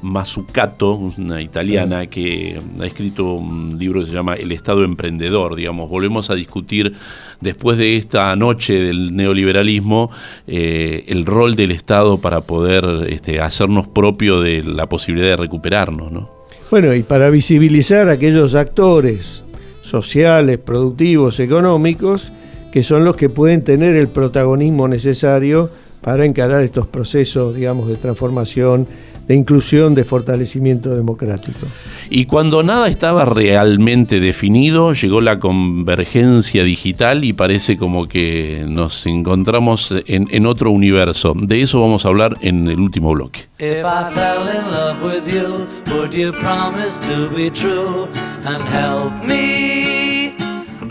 Mazzucato, 0.00 0.94
una 0.94 1.42
italiana 1.42 2.06
que 2.06 2.58
ha 2.80 2.86
escrito 2.86 3.34
un 3.34 3.78
libro 3.78 4.00
que 4.00 4.06
se 4.06 4.12
llama 4.12 4.36
El 4.36 4.52
Estado 4.52 4.84
Emprendedor, 4.84 5.54
digamos. 5.54 5.90
Volvemos 5.90 6.30
a 6.30 6.34
discutir 6.34 6.94
después 7.42 7.76
de 7.76 7.98
esta 7.98 8.34
noche 8.36 8.80
del 8.80 9.14
neoliberalismo 9.14 10.10
eh, 10.46 11.04
el 11.08 11.26
rol 11.26 11.56
del 11.56 11.72
Estado 11.72 12.22
para 12.22 12.40
poder 12.40 13.06
este, 13.10 13.42
hacernos 13.42 13.86
propio 13.86 14.40
de 14.40 14.62
la 14.62 14.88
posibilidad 14.88 15.28
de 15.28 15.36
recuperarnos, 15.36 16.10
¿no? 16.10 16.30
Bueno, 16.70 16.94
y 16.94 17.02
para 17.02 17.28
visibilizar 17.28 18.08
a 18.08 18.12
aquellos 18.12 18.54
actores 18.54 19.44
sociales, 19.90 20.58
productivos, 20.58 21.40
económicos, 21.40 22.32
que 22.72 22.82
son 22.82 23.04
los 23.04 23.16
que 23.16 23.28
pueden 23.28 23.62
tener 23.64 23.96
el 23.96 24.08
protagonismo 24.08 24.88
necesario 24.88 25.70
para 26.00 26.24
encarar 26.24 26.62
estos 26.62 26.86
procesos, 26.86 27.54
digamos, 27.54 27.88
de 27.88 27.96
transformación, 27.96 28.86
de 29.30 29.36
inclusión, 29.36 29.94
de 29.94 30.04
fortalecimiento 30.04 30.94
democrático. 30.94 31.60
Y 32.08 32.24
cuando 32.24 32.64
nada 32.64 32.88
estaba 32.88 33.24
realmente 33.24 34.18
definido, 34.18 34.92
llegó 34.92 35.20
la 35.20 35.38
convergencia 35.38 36.64
digital 36.64 37.22
y 37.22 37.32
parece 37.32 37.76
como 37.76 38.08
que 38.08 38.64
nos 38.68 39.06
encontramos 39.06 39.94
en, 40.06 40.26
en 40.32 40.46
otro 40.46 40.72
universo. 40.72 41.34
De 41.36 41.62
eso 41.62 41.80
vamos 41.80 42.04
a 42.04 42.08
hablar 42.08 42.36
en 42.40 42.66
el 42.66 42.80
último 42.80 43.12
bloque. 43.12 43.48
If 43.60 43.84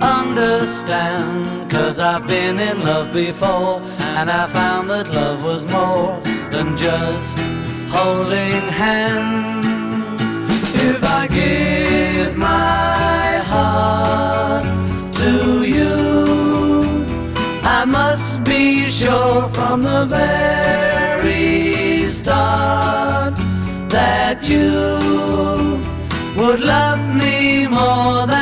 understand? 0.01 1.69
Cause 1.69 1.99
I've 1.99 2.25
been 2.27 2.59
in 2.59 2.81
love 2.81 3.13
before 3.13 3.81
and 4.17 4.29
I 4.29 4.47
found 4.47 4.89
that 4.89 5.09
love 5.09 5.43
was 5.43 5.65
more 5.67 6.19
than 6.49 6.75
just 6.77 7.37
holding 7.89 8.61
hands. 8.83 10.21
If 10.75 11.03
I 11.03 11.27
give 11.27 12.37
my 12.37 13.37
heart 13.53 14.65
to 15.15 15.63
you, 15.63 17.05
I 17.63 17.85
must 17.85 18.43
be 18.43 18.85
sure 18.85 19.47
from 19.49 19.81
the 19.81 20.05
very 20.05 22.07
start 22.07 23.35
that 23.89 24.47
you 24.49 25.81
would 26.37 26.59
love 26.59 27.15
me 27.15 27.67
more 27.67 28.27
than 28.27 28.38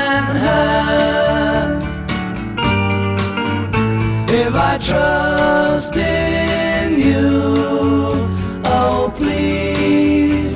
trust 4.88 5.98
in 5.98 6.98
you, 6.98 7.28
oh 8.64 9.12
please 9.18 10.56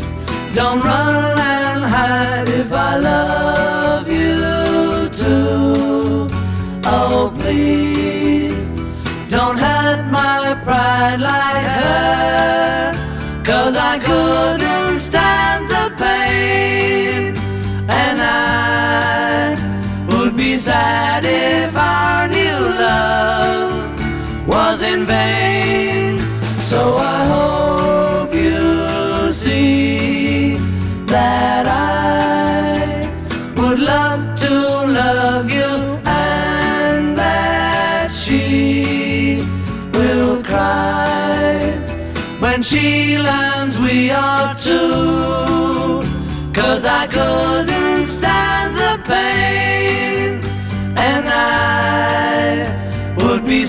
don't 0.56 0.80
run 0.80 1.38
and 1.38 1.84
hide 1.84 2.48
if 2.48 2.72
I 2.72 2.96
love 2.96 4.08
you 4.08 5.10
too. 5.10 6.30
Oh 6.86 7.34
please 7.40 8.72
don't 9.30 9.58
hurt 9.58 10.10
my 10.10 10.58
pride 10.64 11.20
like 11.20 11.68
her. 11.82 13.44
Cause 13.44 13.76
I 13.76 14.00
couldn't 14.00 15.00
stand 15.02 15.70
the 15.70 15.86
pain. 16.04 17.36
And 18.02 18.18
I 18.22 19.58
would 20.10 20.38
be 20.38 20.56
sad 20.56 21.26
if 21.26 21.76
our 21.76 22.30
new 22.30 22.60
love 22.80 23.11
in 25.02 25.08
vain. 25.08 26.18
So 26.64 26.96
I 26.98 27.26
hope 27.36 28.34
you 28.34 29.30
see 29.30 30.58
that 31.06 31.66
I 31.68 33.10
would 33.56 33.80
love 33.80 34.36
to 34.44 34.54
love 35.02 35.50
you 35.50 35.72
and 36.06 37.18
that 37.18 38.12
she 38.12 39.44
will 39.94 40.44
cry 40.44 41.74
when 42.40 42.62
she 42.62 43.18
learns 43.18 43.80
we 43.80 44.12
are 44.12 44.56
two. 44.56 46.04
Cause 46.54 46.86
I 46.86 47.08
couldn't 47.08 48.06
stand 48.06 48.76
the 48.76 48.94
pain, 49.06 50.42
and 50.98 51.28
I 51.28 52.81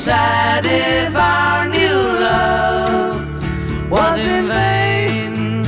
sad 0.03 0.65
if 0.67 1.15
our 1.15 1.69
new 1.69 2.01
love 2.27 3.23
was 3.89 4.19
in 4.27 4.49
vain. 4.49 5.65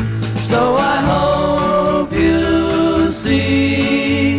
So 0.50 0.74
I 0.74 0.96
hope 1.12 2.12
you 2.12 3.12
see 3.12 4.38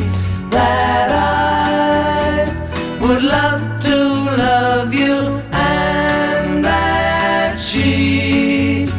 that 0.50 1.10
I 1.12 2.52
would 3.00 3.24
love 3.24 3.64
to 3.88 3.98
love 4.46 4.94
you 4.94 5.16
and 5.54 6.66
that 6.66 7.56
she 7.58 8.90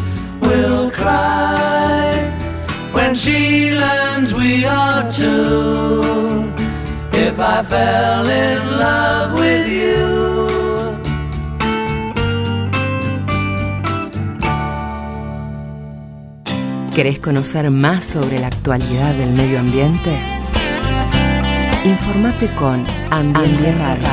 will 0.40 0.90
cry 0.90 2.14
when 2.92 3.14
she 3.14 3.74
learns 3.74 4.32
we 4.32 4.64
are 4.64 5.12
two. 5.12 6.50
If 7.12 7.38
I 7.38 7.62
fell 7.62 8.26
in 8.26 8.78
love 8.78 9.38
with 9.38 9.68
you. 9.68 10.15
¿Querés 16.96 17.18
conocer 17.18 17.70
más 17.70 18.06
sobre 18.06 18.38
la 18.38 18.46
actualidad 18.46 19.14
del 19.16 19.34
medio 19.34 19.60
ambiente? 19.60 20.18
Informate 21.84 22.48
con 22.54 22.86
Ambiente 23.10 23.74
Radio. 23.74 24.08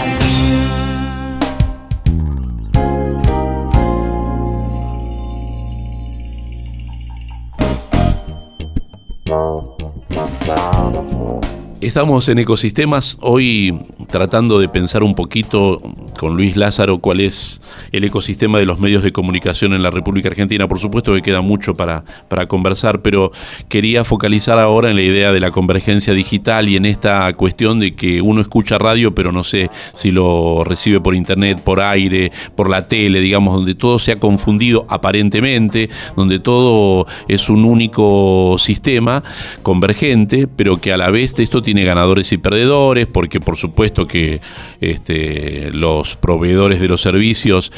Estamos 11.79 12.27
en 12.27 12.39
ecosistemas 12.39 13.17
hoy 13.21 13.79
tratando 14.09 14.59
de 14.59 14.67
pensar 14.67 15.03
un 15.03 15.15
poquito 15.15 15.81
con 16.23 16.37
Luis 16.37 16.55
Lázaro 16.55 16.99
cuál 16.99 17.19
es 17.19 17.61
el 17.91 18.05
ecosistema 18.05 18.57
de 18.57 18.65
los 18.65 18.79
medios 18.79 19.03
de 19.03 19.11
comunicación 19.11 19.73
en 19.73 19.83
la 19.83 19.91
República 19.91 20.29
Argentina. 20.29 20.69
Por 20.69 20.79
supuesto 20.79 21.13
que 21.13 21.21
queda 21.21 21.41
mucho 21.41 21.75
para, 21.75 22.05
para 22.29 22.45
conversar, 22.45 23.01
pero 23.01 23.33
quería 23.67 24.05
focalizar 24.05 24.57
ahora 24.57 24.89
en 24.89 24.95
la 24.95 25.01
idea 25.01 25.33
de 25.33 25.41
la 25.41 25.51
convergencia 25.51 26.13
digital 26.13 26.69
y 26.69 26.77
en 26.77 26.85
esta 26.85 27.33
cuestión 27.33 27.81
de 27.81 27.93
que 27.93 28.21
uno 28.21 28.39
escucha 28.39 28.77
radio, 28.77 29.13
pero 29.13 29.33
no 29.33 29.43
sé 29.43 29.69
si 29.95 30.11
lo 30.11 30.63
recibe 30.63 31.01
por 31.01 31.13
internet, 31.13 31.59
por 31.59 31.81
aire, 31.81 32.31
por 32.55 32.69
la 32.69 32.87
tele, 32.87 33.19
digamos, 33.19 33.53
donde 33.53 33.75
todo 33.75 33.99
se 33.99 34.13
ha 34.13 34.19
confundido 34.21 34.85
aparentemente, 34.87 35.89
donde 36.15 36.39
todo 36.39 37.05
es 37.27 37.49
un 37.49 37.65
único 37.65 38.55
sistema 38.59 39.25
convergente, 39.61 40.47
pero 40.47 40.77
que 40.77 40.93
a 40.93 40.97
la 40.97 41.09
vez 41.09 41.37
esto 41.37 41.61
tiene 41.61 41.83
ganadores 41.83 42.31
y 42.31 42.37
perdedores, 42.37 43.07
porque 43.07 43.41
por 43.41 43.57
supuesto 43.57 44.07
que 44.07 44.39
este, 44.79 45.69
los 45.73 46.12
proveedores 46.15 46.79
de 46.79 46.87
los 46.87 47.01
servicios 47.01 47.71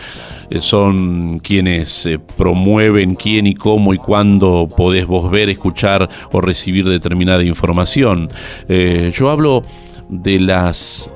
eh, 0.50 0.62
son 0.62 1.40
quienes 1.40 2.06
eh, 2.06 2.20
promueven 2.20 3.16
quién 3.16 3.48
y 3.48 3.56
cómo 3.56 3.94
y 3.94 3.98
cuándo 3.98 4.70
podés 4.76 5.06
vos 5.08 5.30
ver, 5.32 5.50
escuchar 5.50 6.10
o 6.32 6.42
recibir 6.42 6.88
determinada 6.88 7.44
información. 7.44 8.30
Eh, 8.68 9.12
yo 9.16 9.30
hablo 9.30 9.64
de 10.10 10.40
las... 10.40 11.10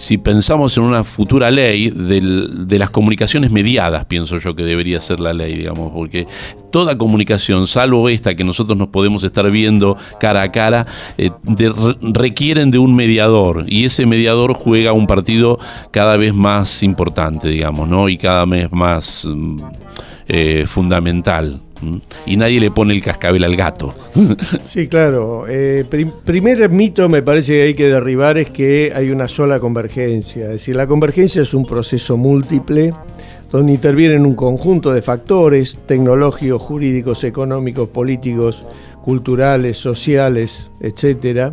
si 0.00 0.16
pensamos 0.16 0.74
en 0.78 0.84
una 0.84 1.04
futura 1.04 1.50
ley 1.50 1.90
del- 1.90 2.66
de 2.66 2.78
las 2.78 2.88
comunicaciones 2.88 3.50
mediadas, 3.50 4.06
pienso 4.06 4.38
yo 4.38 4.56
que 4.56 4.62
debería 4.62 4.98
ser 4.98 5.20
la 5.20 5.34
ley, 5.34 5.54
digamos, 5.54 5.92
porque 5.92 6.26
toda 6.72 6.96
comunicación, 6.96 7.66
salvo 7.66 8.08
esta 8.08 8.34
que 8.34 8.42
nosotros 8.42 8.78
nos 8.78 8.88
podemos 8.88 9.22
estar 9.24 9.50
viendo 9.50 9.98
cara 10.18 10.40
a 10.40 10.50
cara, 10.50 10.86
eh, 11.18 11.30
de- 11.42 11.68
re- 11.68 11.96
requieren 12.00 12.70
de 12.70 12.78
un 12.78 12.94
mediador 12.96 13.66
y 13.68 13.84
ese 13.84 14.06
mediador 14.06 14.54
juega 14.54 14.94
un 14.94 15.06
partido 15.06 15.58
cada 15.90 16.16
vez 16.16 16.32
más 16.32 16.82
importante, 16.82 17.48
digamos, 17.48 17.86
¿no? 17.86 18.08
Y 18.08 18.16
cada 18.16 18.46
vez 18.46 18.72
más 18.72 19.26
mm, 19.30 19.56
eh, 20.28 20.64
fundamental. 20.66 21.60
¿M? 21.82 22.00
Y 22.26 22.36
nadie 22.36 22.60
le 22.60 22.70
pone 22.70 22.94
el 22.94 23.02
cascabel 23.02 23.44
al 23.44 23.56
gato. 23.56 23.94
Sí, 24.62 24.88
claro. 24.88 25.44
Eh, 25.48 25.84
prim- 25.88 26.12
primer 26.24 26.68
mito 26.70 27.08
me 27.08 27.22
parece 27.22 27.52
que 27.54 27.62
hay 27.62 27.74
que 27.74 27.88
derribar 27.88 28.38
es 28.38 28.50
que 28.50 28.92
hay 28.94 29.10
una 29.10 29.28
sola 29.28 29.58
convergencia. 29.60 30.44
Es 30.46 30.50
decir, 30.52 30.76
la 30.76 30.86
convergencia 30.86 31.42
es 31.42 31.54
un 31.54 31.64
proceso 31.66 32.16
múltiple 32.16 32.92
donde 33.50 33.72
intervienen 33.72 34.24
un 34.26 34.34
conjunto 34.36 34.92
de 34.92 35.02
factores 35.02 35.76
tecnológicos, 35.86 36.62
jurídicos, 36.62 37.24
económicos, 37.24 37.88
políticos, 37.88 38.64
culturales, 39.02 39.76
sociales, 39.76 40.70
etcétera. 40.80 41.52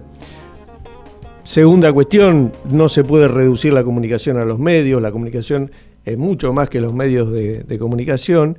Segunda 1.43 1.93
cuestión, 1.93 2.51
no 2.69 2.89
se 2.89 3.03
puede 3.03 3.27
reducir 3.27 3.71
la 3.73 3.83
comunicación 3.83 4.37
a 4.37 4.45
los 4.45 4.59
medios, 4.59 5.01
la 5.01 5.11
comunicación 5.11 5.71
es 6.05 6.17
mucho 6.17 6.51
más 6.53 6.69
que 6.69 6.81
los 6.81 6.93
medios 6.93 7.31
de 7.31 7.77
comunicación. 7.79 8.57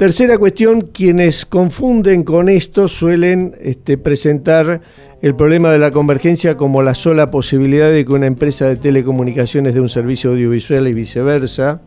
Tercera 0.00 0.38
cuestión, 0.38 0.80
quienes 0.80 1.44
confunden 1.44 2.22
con 2.24 2.48
esto 2.48 2.88
suelen 2.88 3.54
este, 3.60 3.98
presentar 3.98 4.80
el 5.20 5.34
problema 5.34 5.70
de 5.70 5.78
la 5.78 5.90
convergencia 5.90 6.56
como 6.56 6.82
la 6.82 6.94
sola 6.94 7.30
posibilidad 7.30 7.90
de 7.90 8.06
que 8.06 8.12
una 8.14 8.24
empresa 8.24 8.66
de 8.66 8.76
telecomunicaciones 8.76 9.74
dé 9.74 9.80
un 9.82 9.90
servicio 9.90 10.30
audiovisual 10.30 10.88
y 10.88 10.94
viceversa, 10.94 11.82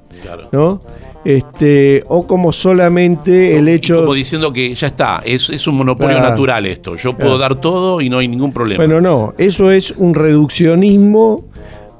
¿no? 0.51 0.83
Este, 1.25 2.03
o 2.07 2.27
como 2.27 2.51
solamente 2.51 3.57
el 3.57 3.67
Y 3.67 3.71
hecho... 3.71 4.01
como 4.01 4.13
diciendo 4.13 4.53
que 4.53 4.75
ya 4.75 4.85
está, 4.85 5.19
es, 5.25 5.49
es 5.49 5.65
un 5.65 5.77
monopolio 5.77 6.17
Claro. 6.17 6.29
natural 6.29 6.67
esto. 6.67 6.95
Yo 6.97 7.13
puedo 7.17 7.37
Claro. 7.37 7.55
dar 7.55 7.61
todo 7.61 7.99
y 7.99 8.11
no 8.11 8.19
hay 8.19 8.27
ningún 8.27 8.53
problema. 8.53 8.85
Bueno, 8.85 9.01
no, 9.01 9.33
eso 9.39 9.71
es 9.71 9.89
un 9.97 10.13
reduccionismo 10.13 11.45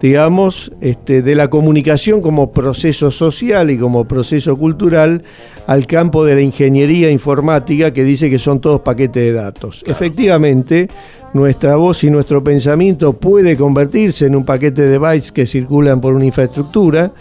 digamos, 0.04 0.70
este, 0.82 1.22
de 1.22 1.34
la 1.34 1.50
comunicación 1.50 2.22
como 2.22 2.52
proceso 2.52 3.10
social 3.10 3.72
y 3.72 3.78
como 3.78 4.04
proceso 4.04 4.58
cultural 4.58 5.24
al 5.66 5.88
campo 5.88 6.26
de 6.26 6.36
la 6.36 6.42
ingeniería 6.42 7.10
informática 7.10 7.94
que 7.94 8.04
dice 8.04 8.30
que 8.30 8.38
son 8.38 8.60
todos 8.60 8.82
paquetes 8.82 9.24
de 9.24 9.32
datos. 9.32 9.82
Efectivamente, 9.88 10.90
nuestra 11.34 11.78
voz 11.78 12.04
y 12.04 12.10
nuestro 12.10 12.44
pensamiento 12.44 13.14
puede 13.14 13.56
convertirse 13.56 14.26
en 14.26 14.36
un 14.36 14.44
paquete 14.44 14.82
de 14.82 14.98
bytes 14.98 15.32
que 15.32 15.48
circulan 15.48 16.02
por 16.02 16.14
una 16.14 16.26
infraestructura, 16.26 17.14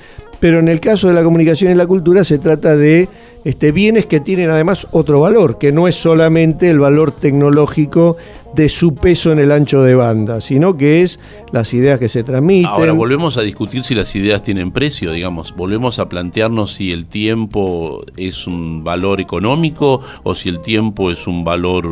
pero 0.43 0.59
en 0.59 0.67
el 0.67 0.81
caso 0.81 1.07
de 1.07 1.15
la 1.15 1.23
comunicación 1.23 1.71
y 1.71 1.77
la 1.77 1.87
cultura 1.87 2.25
se 2.25 2.37
trata 2.37 2.77
de 2.77 3.09
este, 3.45 3.71
bienes 3.71 4.07
que 4.07 4.19
tienen 4.19 4.51
además 4.51 4.89
otro 4.91 5.21
valor, 5.21 5.57
que 5.57 5.71
no 5.71 5.87
es 5.87 5.95
solamente 5.95 6.69
el 6.69 6.81
valor 6.81 7.13
tecnológico 7.13 8.17
de 8.53 8.69
su 8.69 8.93
peso 8.93 9.31
en 9.31 9.39
el 9.39 9.53
ancho 9.53 9.85
de 9.85 9.95
banda, 9.95 10.41
sino 10.41 10.77
que 10.77 11.03
es 11.03 11.21
las 11.53 11.73
ideas 11.75 12.01
que 12.01 12.09
se 12.09 12.25
transmiten. 12.25 12.67
Ahora 12.67 12.91
volvemos 12.91 13.37
a 13.37 13.43
discutir 13.43 13.85
si 13.85 13.95
las 13.95 14.17
ideas 14.17 14.43
tienen 14.43 14.73
precio, 14.73 15.13
digamos, 15.13 15.55
volvemos 15.55 16.01
a 16.01 16.09
plantearnos 16.09 16.75
si 16.75 16.91
el 16.91 17.07
tiempo 17.07 18.03
es 18.17 18.49
un 18.49 18.83
valor 18.83 19.21
económico 19.21 20.01
o 20.25 20.35
si 20.35 20.49
el 20.49 20.59
tiempo 20.59 21.13
es 21.13 21.29
un 21.29 21.45
valor 21.45 21.87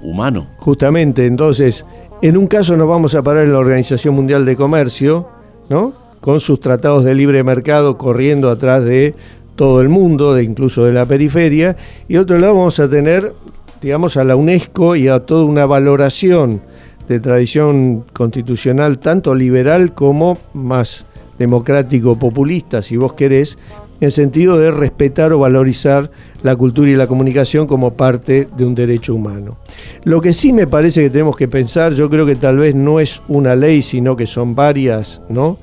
humano. 0.00 0.46
Justamente, 0.56 1.26
entonces, 1.26 1.84
en 2.22 2.38
un 2.38 2.46
caso 2.46 2.74
nos 2.74 2.88
vamos 2.88 3.14
a 3.14 3.22
parar 3.22 3.44
en 3.44 3.52
la 3.52 3.58
Organización 3.58 4.14
Mundial 4.14 4.46
de 4.46 4.56
Comercio, 4.56 5.28
¿no? 5.68 6.05
Con 6.26 6.40
sus 6.40 6.58
tratados 6.58 7.04
de 7.04 7.14
libre 7.14 7.44
mercado 7.44 7.96
corriendo 7.96 8.50
atrás 8.50 8.84
de 8.84 9.14
todo 9.54 9.80
el 9.80 9.88
mundo, 9.88 10.34
de 10.34 10.42
incluso 10.42 10.84
de 10.84 10.92
la 10.92 11.06
periferia, 11.06 11.76
y 12.08 12.16
otro 12.16 12.36
lado 12.40 12.56
vamos 12.56 12.80
a 12.80 12.90
tener, 12.90 13.32
digamos, 13.80 14.16
a 14.16 14.24
la 14.24 14.34
UNESCO 14.34 14.96
y 14.96 15.06
a 15.06 15.20
toda 15.20 15.44
una 15.44 15.66
valoración 15.66 16.62
de 17.08 17.20
tradición 17.20 18.02
constitucional, 18.12 18.98
tanto 18.98 19.36
liberal 19.36 19.94
como 19.94 20.36
más 20.52 21.04
democrático 21.38 22.18
populista, 22.18 22.82
si 22.82 22.96
vos 22.96 23.12
querés, 23.12 23.56
en 24.00 24.10
sentido 24.10 24.58
de 24.58 24.72
respetar 24.72 25.32
o 25.32 25.38
valorizar 25.38 26.10
la 26.42 26.56
cultura 26.56 26.90
y 26.90 26.96
la 26.96 27.06
comunicación 27.06 27.68
como 27.68 27.92
parte 27.92 28.48
de 28.56 28.64
un 28.64 28.74
derecho 28.74 29.14
humano. 29.14 29.58
Lo 30.02 30.20
que 30.20 30.32
sí 30.32 30.52
me 30.52 30.66
parece 30.66 31.02
que 31.02 31.10
tenemos 31.10 31.36
que 31.36 31.46
pensar, 31.46 31.92
yo 31.94 32.10
creo 32.10 32.26
que 32.26 32.34
tal 32.34 32.56
vez 32.56 32.74
no 32.74 32.98
es 32.98 33.22
una 33.28 33.54
ley, 33.54 33.82
sino 33.82 34.16
que 34.16 34.26
son 34.26 34.56
varias, 34.56 35.20
¿no? 35.28 35.58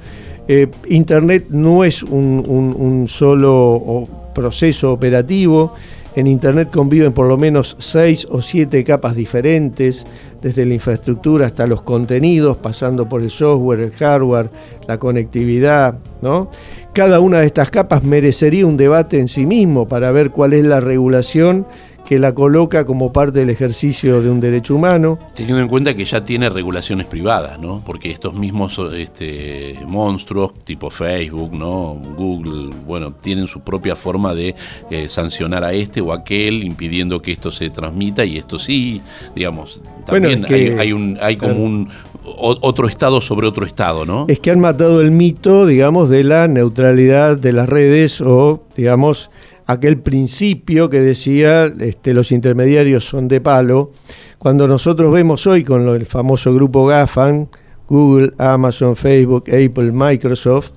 Eh, 0.48 0.68
Internet 0.90 1.46
no 1.50 1.84
es 1.84 2.04
un, 2.04 3.06
solo 3.08 4.08
proceso 4.34 4.92
operativo. 4.92 5.74
En 6.16 6.28
Internet 6.28 6.70
conviven 6.72 7.12
por 7.12 7.28
lo 7.28 7.38
menos 7.38 7.76
seis 7.80 8.28
o 8.30 8.42
siete 8.42 8.84
capas 8.84 9.16
diferentes, 9.16 10.06
desde 10.44 10.66
la 10.66 10.74
infraestructura 10.76 11.48
hasta 11.48 11.66
los 11.66 11.82
contenidos, 11.82 12.58
pasando 12.58 13.08
por 13.08 13.24
el 13.24 13.32
software, 13.32 13.80
el 13.80 13.92
hardware, 13.92 14.50
la 14.88 15.00
conectividad. 15.00 15.96
¿no? 16.22 16.50
Cada 16.94 17.20
una 17.20 17.40
de 17.40 17.48
estas 17.48 17.72
capas 17.72 18.04
merecería 18.04 18.68
un 18.68 18.78
debate 18.78 19.20
en 19.20 19.28
sí 19.28 19.46
mismo 19.46 19.88
para 19.88 20.12
ver 20.12 20.32
cuál 20.32 20.54
es 20.54 20.66
la 20.66 20.82
regulación 20.82 21.66
que 22.06 22.20
la 22.20 22.34
coloca 22.34 22.86
como 22.86 23.14
parte 23.14 23.40
del 23.40 23.50
ejercicio 23.50 24.22
de 24.22 24.30
un 24.30 24.40
derecho 24.40 24.76
humano. 24.76 25.20
Teniendo 25.34 25.62
en 25.62 25.68
cuenta 25.68 25.96
que 25.96 26.06
ya 26.06 26.24
tiene 26.24 26.50
regulaciones 26.50 27.08
privadas, 27.08 27.60
¿no? 27.60 27.82
Porque 27.86 28.12
estos 28.12 28.34
mismos 28.34 28.80
este, 28.94 29.80
monstruos 29.88 30.54
tipo 30.66 30.90
Facebook, 30.90 31.54
¿no? 31.54 31.98
Google, 32.18 32.76
bueno, 32.86 33.12
tienen 33.12 33.48
su 33.48 33.62
propia 33.62 33.96
forma 33.96 34.34
de 34.34 34.56
eh, 34.90 35.08
sancionar 35.08 35.64
a 35.64 35.74
este 35.74 36.02
o 36.02 36.12
aquel, 36.12 36.64
impidiendo 36.64 37.22
que 37.22 37.32
esto 37.32 37.52
se 37.52 37.70
transmita 37.70 38.26
y 38.26 38.38
esto 38.38 38.60
sí, 38.60 39.02
digamos, 39.36 39.82
también 40.06 40.46
hay, 40.50 40.92
un, 40.92 41.18
hay 41.22 41.38
como 41.38 41.64
un 41.64 41.90
otro 42.26 42.88
estado 42.88 43.22
sobre 43.22 43.48
otro 43.48 43.66
estado, 43.66 44.06
¿no? 44.06 44.26
Es 44.28 44.40
que 44.40 44.52
han 44.52 44.60
matado 44.60 45.02
el 45.02 45.12
mito, 45.12 45.66
digamos, 45.66 46.10
de 46.10 46.24
la 46.24 46.48
neutralidad 46.48 47.38
de 47.38 47.52
las 47.52 47.68
redes 47.68 48.22
o, 48.22 48.64
digamos, 48.76 49.30
aquel 49.74 49.98
principio 49.98 50.90
que 50.90 51.02
decía 51.02 51.66
este, 51.66 52.14
los 52.14 52.32
intermediarios 52.32 53.06
son 53.06 53.28
de 53.28 53.42
palo, 53.42 53.92
cuando 54.38 54.68
nosotros 54.68 55.14
vemos 55.14 55.48
hoy 55.48 55.64
con 55.64 55.88
el 55.88 56.06
famoso 56.06 56.54
grupo 56.54 56.86
GAFAN, 56.86 57.50
Google, 57.88 58.34
Amazon, 58.38 58.96
Facebook, 58.96 59.46
Apple, 59.48 59.92
Microsoft, 59.92 60.74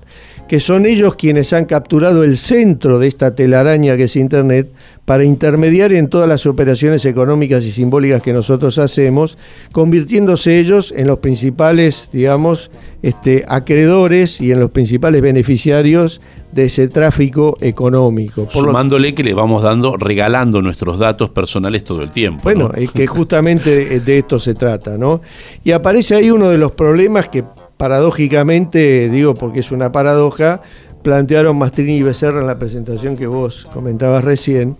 que 0.47 0.59
son 0.59 0.85
ellos 0.85 1.15
quienes 1.15 1.51
han 1.51 1.65
capturado 1.65 2.23
el 2.23 2.37
centro 2.37 2.99
de 2.99 3.07
esta 3.07 3.35
telaraña 3.35 3.97
que 3.97 4.03
es 4.03 4.15
Internet 4.15 4.69
para 5.03 5.23
intermediar 5.23 5.91
en 5.93 6.07
todas 6.07 6.27
las 6.27 6.45
operaciones 6.45 7.05
económicas 7.05 7.63
y 7.65 7.71
simbólicas 7.71 8.21
que 8.21 8.33
nosotros 8.33 8.77
hacemos, 8.77 9.37
convirtiéndose 9.71 10.59
ellos 10.59 10.93
en 10.95 11.07
los 11.07 11.19
principales, 11.19 12.09
digamos, 12.11 12.71
este, 13.01 13.45
acreedores 13.47 14.39
y 14.41 14.51
en 14.51 14.59
los 14.59 14.71
principales 14.71 15.21
beneficiarios 15.21 16.21
de 16.57 16.65
ese 16.65 16.87
tráfico 16.87 17.55
económico. 17.61 18.47
Sumándole 18.49 19.13
que 19.13 19.23
le 19.23 19.35
vamos 19.35 19.61
dando, 19.61 19.95
regalando 19.95 20.59
nuestros 20.59 20.97
datos 20.97 21.29
personales 21.29 21.83
todo 21.83 22.01
el 22.01 22.09
tiempo. 22.09 22.41
Bueno, 22.45 22.71
es 22.75 22.91
que 22.91 23.05
justamente 23.05 23.99
de 23.99 24.17
esto 24.17 24.39
se 24.39 24.55
trata, 24.55 24.97
¿no? 24.97 25.21
Y 25.63 25.71
aparece 25.71 26.15
ahí 26.15 26.31
uno 26.31 26.49
de 26.49 26.57
los 26.57 26.71
problemas 26.71 27.29
que 27.29 27.43
paradójicamente, 27.77 29.07
digo 29.07 29.35
porque 29.35 29.59
es 29.59 29.71
una 29.71 29.91
paradoja, 29.91 30.63
plantearon 31.03 31.59
Mastrini 31.59 31.97
y 31.97 32.01
Becerra 32.01 32.41
en 32.41 32.47
la 32.47 32.57
presentación 32.57 33.15
que 33.15 33.27
vos 33.27 33.67
comentabas 33.71 34.23
recién, 34.23 34.77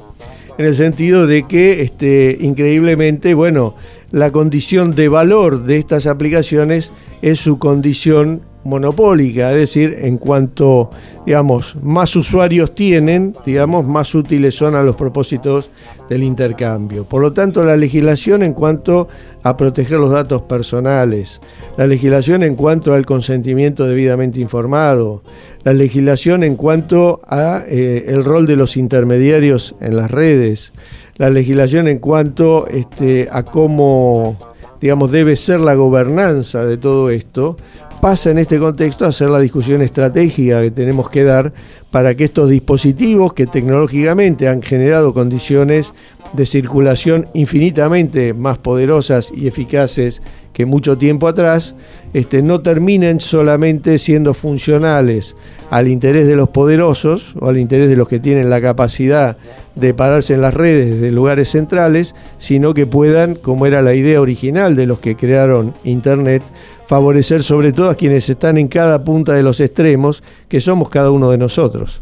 en 0.58 0.66
el 0.66 0.74
sentido 0.74 1.28
de 1.28 1.44
que 1.44 1.84
este, 1.84 2.40
increíblemente, 2.42 3.36
bueno, 3.36 3.76
la 4.10 4.32
condición 4.32 4.96
de 4.96 5.10
valor 5.10 5.66
de 5.66 5.78
estas 5.78 6.08
aplicaciones 6.08 6.92
es 7.22 7.40
su 7.40 7.60
condición 7.60 8.42
monopólica, 8.64 9.52
es 9.52 9.58
decir, 9.58 9.98
en 10.02 10.18
cuanto, 10.18 10.90
digamos, 11.26 11.76
más 11.82 12.16
usuarios 12.16 12.76
tienen, 12.76 13.34
digamos, 13.46 13.86
más 13.86 14.14
útiles 14.14 14.56
son 14.56 14.76
a 14.76 14.84
los 14.84 14.96
propósitos 14.96 15.70
del 16.10 16.24
intercambio. 16.24 17.06
Por 17.06 17.22
lo 17.22 17.34
tanto, 17.34 17.64
la 17.64 17.78
legislación 17.78 18.44
en 18.44 18.54
cuanto 18.54 19.08
a 19.44 19.56
proteger 19.56 20.00
los 20.00 20.12
datos 20.12 20.42
personales, 20.42 21.40
la 21.78 21.88
legislación 21.88 22.44
en 22.44 22.56
cuanto 22.56 22.94
al 22.94 23.06
consentimiento 23.06 23.86
debidamente 23.86 24.42
informado, 24.42 25.22
la 25.64 25.74
legislación 25.74 26.44
en 26.44 26.56
cuanto 26.56 27.22
a 27.28 27.64
eh, 27.68 28.06
el 28.08 28.26
rol 28.26 28.48
de 28.48 28.56
los 28.58 28.76
intermediarios 28.76 29.76
en 29.80 29.96
las 29.96 30.12
redes, 30.12 30.74
la 31.18 31.30
legislación 31.30 31.88
en 31.88 32.00
cuanto 32.00 32.68
este, 32.68 33.28
a 33.32 33.44
cómo 33.44 34.38
digamos 34.80 35.12
debe 35.12 35.36
ser 35.36 35.60
la 35.60 35.74
gobernanza 35.74 36.66
de 36.66 36.78
todo 36.78 37.10
esto, 37.10 37.58
pasa 38.02 38.32
en 38.32 38.38
este 38.38 38.60
contexto 38.60 39.06
a 39.06 39.12
ser 39.12 39.30
la 39.30 39.40
discusión 39.40 39.82
estratégica 39.82 40.62
que 40.62 40.72
tenemos 40.72 41.10
que 41.10 41.24
dar 41.24 41.54
para 41.92 42.16
que 42.16 42.26
estos 42.26 42.50
dispositivos 42.50 43.34
que 43.34 43.48
tecnológicamente 43.48 44.48
han 44.48 44.62
generado 44.62 45.14
condiciones 45.14 45.94
de 46.34 46.46
circulación 46.46 47.28
infinitamente 47.34 48.34
más 48.34 48.58
poderosas 48.58 49.32
y 49.36 49.48
eficaces 49.48 50.22
que 50.58 50.66
mucho 50.66 50.98
tiempo 50.98 51.28
atrás, 51.28 51.76
este, 52.14 52.42
no 52.42 52.62
terminen 52.62 53.20
solamente 53.20 54.00
siendo 54.00 54.34
funcionales 54.34 55.36
al 55.70 55.88
interés 55.88 56.26
de 56.26 56.36
los 56.36 56.50
poderosos 56.50 57.36
o 57.40 57.48
al 57.48 57.58
interés 57.58 57.90
de 57.90 57.96
los 57.96 58.08
que 58.08 58.20
tienen 58.20 58.50
la 58.50 58.60
capacidad 58.60 59.38
de 59.76 59.94
pararse 59.94 60.34
en 60.34 60.42
las 60.42 60.56
redes 60.56 61.00
de 61.00 61.12
lugares 61.12 61.52
centrales, 61.52 62.16
sino 62.40 62.74
que 62.74 62.88
puedan, 62.88 63.36
como 63.36 63.68
era 63.68 63.84
la 63.84 63.94
idea 63.94 64.20
original 64.20 64.76
de 64.76 64.88
los 64.88 64.98
que 64.98 65.16
crearon 65.16 65.76
Internet, 65.84 66.42
favorecer 66.88 67.44
sobre 67.44 67.74
todo 67.74 67.90
a 67.90 67.96
quienes 67.96 68.30
están 68.30 68.58
en 68.58 68.68
cada 68.68 69.04
punta 69.04 69.34
de 69.34 69.44
los 69.44 69.60
extremos, 69.60 70.24
que 70.48 70.62
somos 70.62 70.90
cada 70.90 71.12
uno 71.12 71.30
de 71.30 71.38
nosotros. 71.38 72.02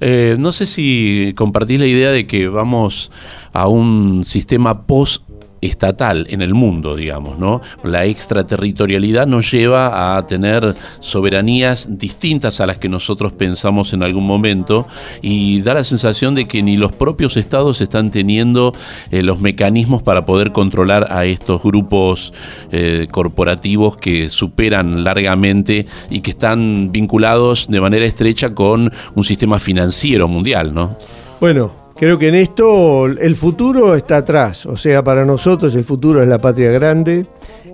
Eh, 0.00 0.36
no 0.38 0.52
sé 0.52 0.66
si 0.66 1.32
compartís 1.36 1.80
la 1.80 1.86
idea 1.86 2.10
de 2.10 2.26
que 2.26 2.48
vamos 2.48 3.10
a 3.52 3.66
un 3.68 4.24
sistema 4.24 4.86
post 4.86 5.22
estatal 5.66 6.26
en 6.30 6.42
el 6.42 6.54
mundo, 6.54 6.96
digamos, 6.96 7.38
¿no? 7.38 7.60
La 7.82 8.04
extraterritorialidad 8.04 9.26
nos 9.26 9.50
lleva 9.50 10.16
a 10.16 10.26
tener 10.26 10.74
soberanías 11.00 11.98
distintas 11.98 12.60
a 12.60 12.66
las 12.66 12.78
que 12.78 12.88
nosotros 12.88 13.32
pensamos 13.32 13.92
en 13.92 14.02
algún 14.02 14.26
momento 14.26 14.86
y 15.22 15.60
da 15.62 15.74
la 15.74 15.84
sensación 15.84 16.34
de 16.34 16.46
que 16.46 16.62
ni 16.62 16.76
los 16.76 16.92
propios 16.92 17.36
estados 17.36 17.80
están 17.80 18.10
teniendo 18.10 18.74
eh, 19.10 19.22
los 19.22 19.40
mecanismos 19.40 20.02
para 20.02 20.26
poder 20.26 20.52
controlar 20.52 21.12
a 21.12 21.24
estos 21.24 21.62
grupos 21.62 22.32
eh, 22.70 23.06
corporativos 23.10 23.96
que 23.96 24.28
superan 24.28 25.04
largamente 25.04 25.86
y 26.10 26.20
que 26.20 26.30
están 26.32 26.92
vinculados 26.92 27.68
de 27.68 27.80
manera 27.80 28.04
estrecha 28.04 28.54
con 28.54 28.92
un 29.14 29.24
sistema 29.24 29.58
financiero 29.58 30.28
mundial, 30.28 30.74
¿no? 30.74 30.96
Bueno, 31.40 31.83
Creo 31.96 32.18
que 32.18 32.28
en 32.28 32.34
esto 32.34 33.06
el 33.06 33.36
futuro 33.36 33.94
está 33.94 34.18
atrás, 34.18 34.66
o 34.66 34.76
sea, 34.76 35.04
para 35.04 35.24
nosotros 35.24 35.76
el 35.76 35.84
futuro 35.84 36.20
es 36.22 36.28
la 36.28 36.40
patria 36.40 36.72
grande, 36.72 37.24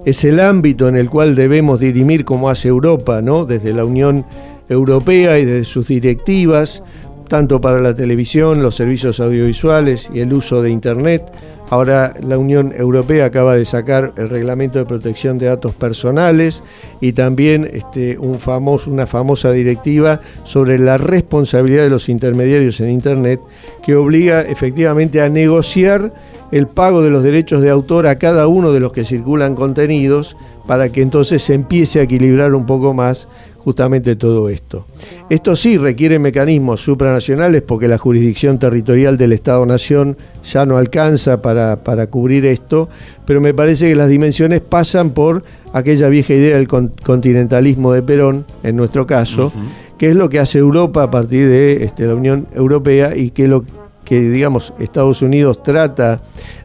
es 0.05 0.25
el 0.25 0.41
ámbito 0.41 0.89
en 0.89 0.97
el 0.97 1.09
cual 1.09 1.35
debemos 1.35 1.81
dirimir 1.81 2.27
como 2.27 2.51
hace 2.51 2.69
Europa, 2.69 3.23
¿no? 3.23 3.47
Desde 3.47 3.73
la 3.73 3.85
Unión 3.85 4.27
Europea 4.69 5.39
y 5.39 5.47
desde 5.47 5.65
sus 5.65 5.89
directivas, 5.89 6.83
tanto 7.29 7.63
para 7.63 7.81
la 7.81 7.95
televisión, 7.95 8.63
los 8.63 8.77
servicios 8.77 9.21
audiovisuales 9.21 10.11
y 10.13 10.21
el 10.21 10.35
uso 10.35 10.63
de 10.63 10.71
Internet, 10.71 11.23
Ahora 11.71 12.15
la 12.27 12.37
Unión 12.37 12.75
Europea 12.77 13.27
acaba 13.27 13.55
de 13.55 13.65
sacar 13.65 14.13
el 14.17 14.29
reglamento 14.29 14.81
de 14.81 14.87
protección 14.87 15.39
de 15.39 15.47
datos 15.47 15.73
personales 15.73 16.65
y 17.01 17.13
también 17.13 17.71
este, 17.73 18.19
una 18.19 19.07
famosa 19.07 19.53
directiva 19.53 20.21
sobre 20.43 20.81
la 20.81 20.99
responsabilidad 20.99 21.85
de 21.85 21.91
los 21.91 22.09
intermediarios 22.09 22.81
en 22.81 22.91
Internet 22.91 23.41
que 23.85 23.95
obliga 23.95 24.41
efectivamente 24.41 25.23
a 25.23 25.29
negociar 25.29 26.13
el 26.51 26.67
pago 26.67 27.03
de 27.03 27.11
los 27.11 27.23
derechos 27.23 27.63
de 27.63 27.71
autor 27.71 28.09
a 28.09 28.19
cada 28.19 28.49
uno 28.49 28.73
de 28.73 28.81
los 28.81 28.93
que 28.93 29.05
circulan 29.05 29.55
contenidos 29.55 30.37
para 30.67 30.91
que 30.91 31.03
entonces 31.03 31.45
se 31.45 31.55
empiece 31.55 32.01
a 32.01 32.03
equilibrar 32.03 32.53
un 32.55 32.67
poco 32.67 32.95
más 32.95 33.29
justamente 33.65 34.17
todo 34.17 34.49
esto. 34.49 34.87
Esto 35.29 35.55
sí 35.55 35.77
requiere 35.77 36.19
mecanismos 36.19 36.81
supranacionales 36.81 37.63
porque 37.63 37.89
la 37.89 37.99
jurisdicción 37.99 38.59
territorial 38.59 39.17
del 39.17 39.33
Estado-Nación 39.33 40.17
ya 40.51 40.65
no 40.67 40.77
alcanza 40.77 41.43
para, 41.43 42.07
cubrir 42.09 42.47
esto, 42.47 42.89
pero 43.27 43.41
me 43.41 43.55
parece 43.55 43.89
que 43.89 43.95
las 43.95 44.09
dimensiones 44.09 44.61
pasan 44.61 45.11
por 45.11 45.45
aquella 45.73 46.09
vieja 46.09 46.35
idea 46.35 46.57
del 46.57 46.69
continentalismo 46.69 47.93
de 47.93 48.03
Perón, 48.03 48.45
en 48.63 48.77
nuestro 48.77 49.07
caso, 49.07 49.53
que 49.99 50.09
es 50.09 50.17
lo 50.17 50.29
que 50.31 50.39
hace 50.39 50.59
Europa 50.59 51.05
a 51.05 51.11
partir 51.11 51.49
de 51.49 51.85
este, 51.85 52.07
la 52.07 52.15
Unión 52.15 52.47
Europea 52.55 53.15
y 53.15 53.31
que 53.31 53.47
lo 53.47 53.65
que, 54.11 54.21
digamos, 54.21 54.73
Estados 54.81 55.23
Unidos 55.23 55.63
trata 55.63 56.21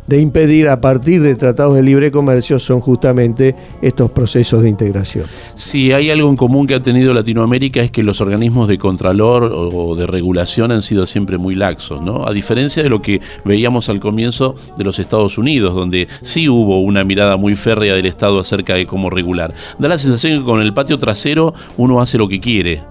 de 0.08 0.20
impedir 0.20 0.68
a 0.68 0.82
partir 0.82 1.22
de 1.22 1.36
tratados 1.36 1.76
de 1.76 1.84
libre 1.84 2.10
comercio 2.10 2.58
son 2.58 2.80
justamente 2.80 3.56
estos 3.84 4.10
procesos 4.10 4.64
de 4.64 4.70
integración. 4.70 5.26
Si 5.54 5.92
hay 5.92 6.10
algo 6.10 6.28
en 6.28 6.38
común 6.38 6.66
que 6.66 6.74
ha 6.74 6.82
tenido 6.82 7.14
Latinoamérica 7.14 7.82
es 7.82 7.92
que 7.92 8.02
los 8.02 8.20
organismos 8.20 8.68
de 8.68 8.80
contralor 8.80 9.52
o 9.54 9.96
de 9.96 10.08
regulación 10.08 10.72
han 10.72 10.82
sido 10.82 11.06
siempre 11.06 11.38
muy 11.38 11.54
laxos, 11.54 12.02
¿no? 12.02 12.28
A 12.28 12.34
diferencia 12.34 12.82
de 12.82 12.90
lo 12.90 13.04
que 13.04 13.22
veíamos 13.44 13.90
al 13.90 14.00
comienzo 14.00 14.56
de 14.76 14.84
los 14.84 14.98
Estados 14.98 15.38
Unidos, 15.38 15.76
donde 15.76 16.08
sí 16.24 16.50
hubo 16.50 16.82
una 16.82 17.04
mirada 17.04 17.38
muy 17.38 17.56
férrea 17.56 17.94
del 17.94 18.08
Estado 18.08 18.40
acerca 18.40 18.74
de 18.74 18.88
cómo 18.88 19.12
regular. 19.12 19.54
Da 19.78 19.88
la 19.88 20.00
sensación 20.00 20.40
que 20.40 20.46
con 20.46 20.64
el 20.64 20.74
patio 20.74 20.98
trasero 20.98 21.54
uno 21.78 22.02
hace 22.02 22.18
lo 22.18 22.28
que 22.28 22.40
quiere, 22.40 22.82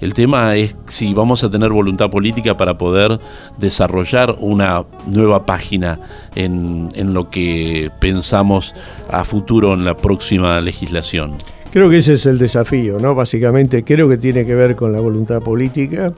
el 0.00 0.14
tema 0.14 0.54
es 0.56 0.74
si 0.86 1.12
vamos 1.12 1.42
a 1.42 1.50
tener 1.50 1.70
voluntad 1.70 2.10
política 2.10 2.56
para 2.56 2.78
poder 2.78 3.18
desarrollar 3.58 4.36
una 4.38 4.84
nueva 5.06 5.44
página 5.44 5.98
en, 6.34 6.88
lo 7.14 7.30
que 7.30 7.90
pensamos 8.00 8.74
a 9.10 9.24
futuro 9.24 9.74
en 9.74 9.84
la 9.84 9.96
próxima 9.96 10.60
legislación. 10.60 11.34
Creo 11.72 11.90
que 11.90 11.98
ese 11.98 12.14
es 12.14 12.26
el 12.26 12.38
desafío, 12.38 12.98
¿no? 12.98 13.14
Básicamente 13.14 13.82
creo 13.84 14.08
que 14.08 14.16
tiene 14.16 14.46
que 14.46 14.54
ver 14.54 14.76
con 14.76 14.92
la 14.92 15.00
voluntad 15.00 15.42
política, 15.42 16.12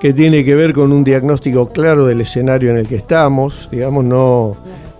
que 0.00 0.12
tiene 0.12 0.44
que 0.44 0.54
ver 0.54 0.72
con 0.72 0.92
un 0.92 1.02
diagnóstico 1.02 1.70
claro 1.72 2.06
del 2.06 2.20
escenario 2.20 2.70
en 2.70 2.78
el 2.78 2.88
que 2.88 2.96
estamos, 2.96 3.68
digamos, 3.70 4.04
no, 4.04 4.56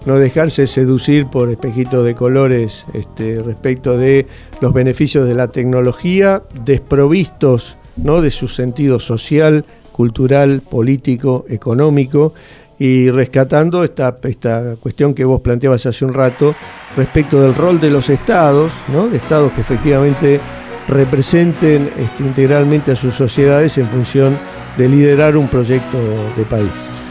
no 0.06 0.16
dejarse 0.16 0.66
seducir 0.66 1.26
por 1.26 1.50
espejitos 1.50 2.04
de 2.04 2.14
colores 2.14 2.84
este, 2.94 3.42
respecto 3.42 3.96
de 3.96 4.26
los 4.60 4.72
beneficios 4.72 5.26
de 5.26 5.34
la 5.34 5.48
tecnología, 5.48 6.42
desprovistos 6.64 7.76
¿no? 8.02 8.20
de 8.20 8.30
su 8.30 8.48
sentido 8.48 8.98
social, 8.98 9.64
cultural, 9.92 10.62
político, 10.62 11.44
económico, 11.48 12.34
y 12.78 13.10
rescatando 13.10 13.82
esta, 13.82 14.18
esta 14.22 14.76
cuestión 14.76 15.12
que 15.12 15.24
vos 15.24 15.40
planteabas 15.40 15.84
hace 15.86 16.04
un 16.04 16.14
rato 16.14 16.54
respecto 16.96 17.42
del 17.42 17.54
rol 17.54 17.80
de 17.80 17.90
los 17.90 18.08
estados, 18.08 18.70
¿no? 18.92 19.08
de 19.08 19.16
estados 19.16 19.52
que 19.52 19.60
efectivamente 19.60 20.40
representen 20.86 21.90
este, 21.98 22.22
integralmente 22.22 22.92
a 22.92 22.96
sus 22.96 23.14
sociedades 23.14 23.76
en 23.78 23.88
función 23.88 24.38
de 24.76 24.88
liderar 24.88 25.36
un 25.36 25.48
proyecto 25.48 25.98
de 26.36 26.44
país. 26.44 26.70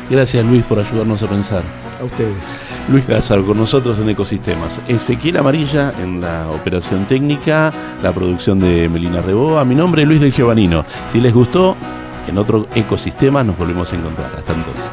Gracias 0.09 0.45
Luis 0.45 0.63
por 0.63 0.79
ayudarnos 0.79 1.21
a 1.21 1.29
pensar. 1.29 1.63
A 1.99 2.05
ustedes. 2.05 2.66
Luis 2.89 3.07
Lázaro 3.07 3.45
con 3.45 3.57
nosotros 3.57 3.99
en 3.99 4.09
Ecosistemas. 4.09 4.79
Ezequiel 4.88 5.38
Amarilla 5.38 5.93
en 6.01 6.21
la 6.21 6.49
operación 6.49 7.05
técnica, 7.05 7.73
la 8.01 8.13
producción 8.13 8.59
de 8.59 8.88
Melina 8.88 9.21
Reboa. 9.21 9.65
Mi 9.65 9.75
nombre 9.75 10.03
es 10.03 10.07
Luis 10.07 10.21
del 10.21 10.31
Giovanino. 10.31 10.85
Si 11.09 11.19
les 11.19 11.33
gustó, 11.33 11.75
en 12.27 12.38
otro 12.38 12.67
ecosistema 12.75 13.43
nos 13.43 13.57
volvemos 13.57 13.91
a 13.91 13.95
encontrar. 13.95 14.31
Hasta 14.38 14.53
entonces. 14.53 14.91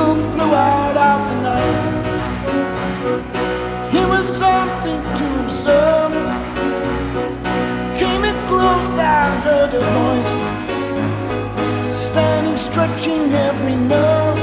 sun 0.00 0.79
heard 9.70 9.82
a 9.82 9.84
voice 9.98 10.34
Standing, 11.96 12.56
stretching 12.56 13.32
every 13.32 13.76
nerve. 13.76 14.38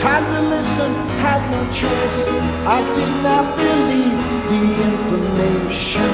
Had 0.00 0.24
to 0.34 0.40
listen, 0.48 0.92
had 1.18 1.42
no 1.50 1.62
choice. 1.72 2.20
I 2.66 2.80
did 2.94 3.12
not 3.22 3.56
believe 3.56 4.20
the 4.50 4.62
information. 4.90 6.12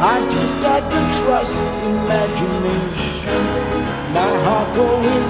I 0.00 0.16
just 0.30 0.54
had 0.56 0.84
to 0.94 1.00
trust 1.20 1.56
imagination. 1.92 3.42
My 4.12 4.32
heart 4.44 4.68
going 4.76 5.26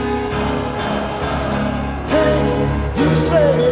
Hey, 2.13 2.39
you 3.01 3.11
said 3.29 3.72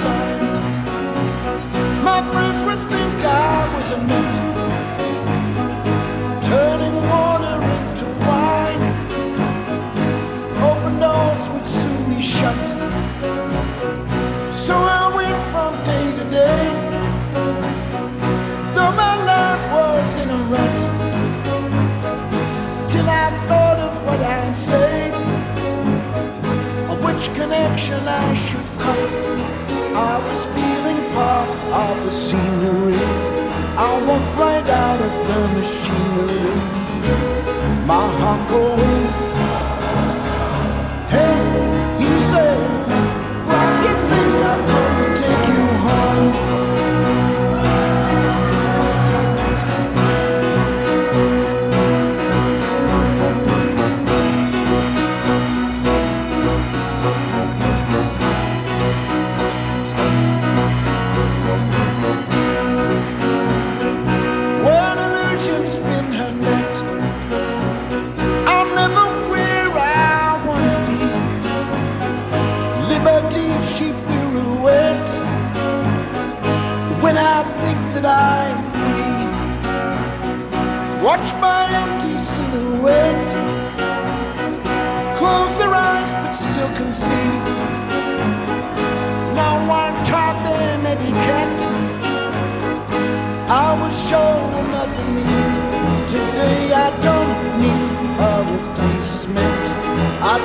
resigned. 0.00 0.40
My 2.02 2.20
friends 2.32 2.64
would 2.64 2.82
think 2.88 3.24
I 3.24 3.74
was 3.74 3.90
a 3.90 3.98
nut, 4.08 4.29
scenery. 32.30 32.94
I 33.76 33.90
walked 34.06 34.38
right 34.38 34.49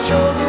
show. 0.08 0.45